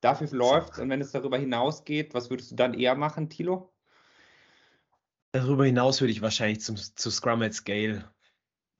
dafür 0.00 0.28
läuft 0.30 0.78
und 0.78 0.88
wenn 0.90 1.00
es 1.00 1.12
darüber 1.12 1.38
hinausgeht, 1.38 2.14
was 2.14 2.30
würdest 2.30 2.50
du 2.52 2.56
dann 2.56 2.74
eher 2.74 2.94
machen, 2.94 3.28
Tilo? 3.28 3.72
Darüber 5.32 5.64
hinaus 5.64 6.00
würde 6.00 6.12
ich 6.12 6.22
wahrscheinlich 6.22 6.60
zum, 6.60 6.76
zu 6.76 7.10
Scrum 7.10 7.42
at 7.42 7.54
Scale 7.54 8.04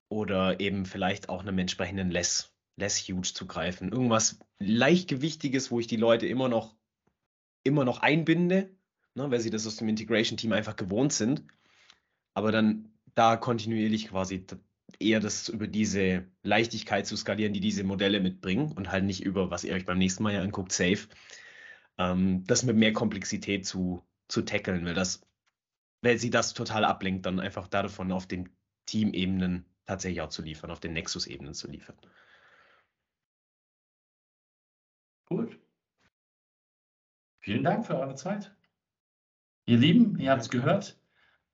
oder 0.08 0.58
eben 0.58 0.84
vielleicht 0.84 1.28
auch 1.28 1.40
einem 1.40 1.58
entsprechenden 1.58 2.10
Less, 2.10 2.52
Less 2.76 2.98
Huge 3.08 3.32
zugreifen. 3.34 3.92
Irgendwas 3.92 4.40
leichtgewichtiges, 4.58 5.70
wo 5.70 5.78
ich 5.78 5.86
die 5.86 5.96
Leute 5.96 6.26
immer 6.26 6.48
noch, 6.48 6.74
immer 7.62 7.84
noch 7.84 8.00
einbinde, 8.00 8.70
ne, 9.14 9.30
weil 9.30 9.40
sie 9.40 9.50
das 9.50 9.66
aus 9.66 9.76
dem 9.76 9.88
Integration-Team 9.88 10.52
einfach 10.52 10.76
gewohnt 10.76 11.12
sind. 11.12 11.44
Aber 12.34 12.50
dann 12.50 12.92
da 13.14 13.36
kontinuierlich 13.36 14.08
quasi 14.08 14.44
eher 15.00 15.20
das 15.20 15.48
über 15.48 15.66
diese 15.66 16.26
Leichtigkeit 16.42 17.06
zu 17.06 17.16
skalieren, 17.16 17.52
die 17.52 17.60
diese 17.60 17.84
Modelle 17.84 18.20
mitbringen 18.20 18.72
und 18.72 18.92
halt 18.92 19.04
nicht 19.04 19.24
über, 19.24 19.50
was 19.50 19.64
ihr 19.64 19.74
euch 19.74 19.86
beim 19.86 19.98
nächsten 19.98 20.22
Mal 20.22 20.34
ja 20.34 20.42
anguckt, 20.42 20.72
Safe, 20.72 21.08
ähm, 21.98 22.44
das 22.46 22.62
mit 22.62 22.76
mehr 22.76 22.92
Komplexität 22.92 23.66
zu, 23.66 24.04
zu 24.28 24.42
tackeln, 24.42 24.84
weil 24.84 24.94
das, 24.94 25.22
weil 26.02 26.18
sie 26.18 26.30
das 26.30 26.54
total 26.54 26.84
ablenkt, 26.84 27.26
dann 27.26 27.40
einfach 27.40 27.66
davon 27.66 28.12
auf 28.12 28.26
den 28.26 28.50
Teamebenen 28.86 29.64
tatsächlich 29.86 30.20
auch 30.20 30.28
zu 30.28 30.42
liefern, 30.42 30.70
auf 30.70 30.80
den 30.80 30.92
Nexus-Ebenen 30.92 31.54
zu 31.54 31.68
liefern. 31.68 31.96
Gut. 35.26 35.58
Vielen 37.40 37.64
Dank 37.64 37.86
für 37.86 37.98
eure 37.98 38.16
Zeit. 38.16 38.54
Ihr 39.66 39.78
Lieben, 39.78 40.18
ihr 40.18 40.30
habt 40.30 40.42
es 40.42 40.50
gehört. 40.50 40.98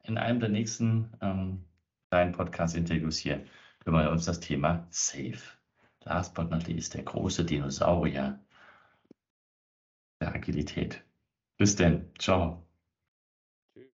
In 0.02 0.18
einem 0.18 0.40
der 0.40 0.48
nächsten 0.48 1.12
ähm, 1.20 1.64
kleinen 2.16 2.33
Podcast-Interviews 2.33 3.18
hier 3.18 3.44
kümmern 3.85 4.07
wir 4.07 4.11
uns 4.11 4.24
das 4.24 4.40
Thema 4.40 4.87
Safe. 4.88 5.38
Last 6.05 6.35
but 6.35 6.50
not 6.50 6.66
least, 6.66 6.94
der 6.94 7.02
große 7.02 7.44
Dinosaurier 7.44 8.40
der 10.22 10.35
Agilität. 10.35 11.05
Bis 11.59 11.76
denn. 11.76 12.11
Ciao. 12.18 12.65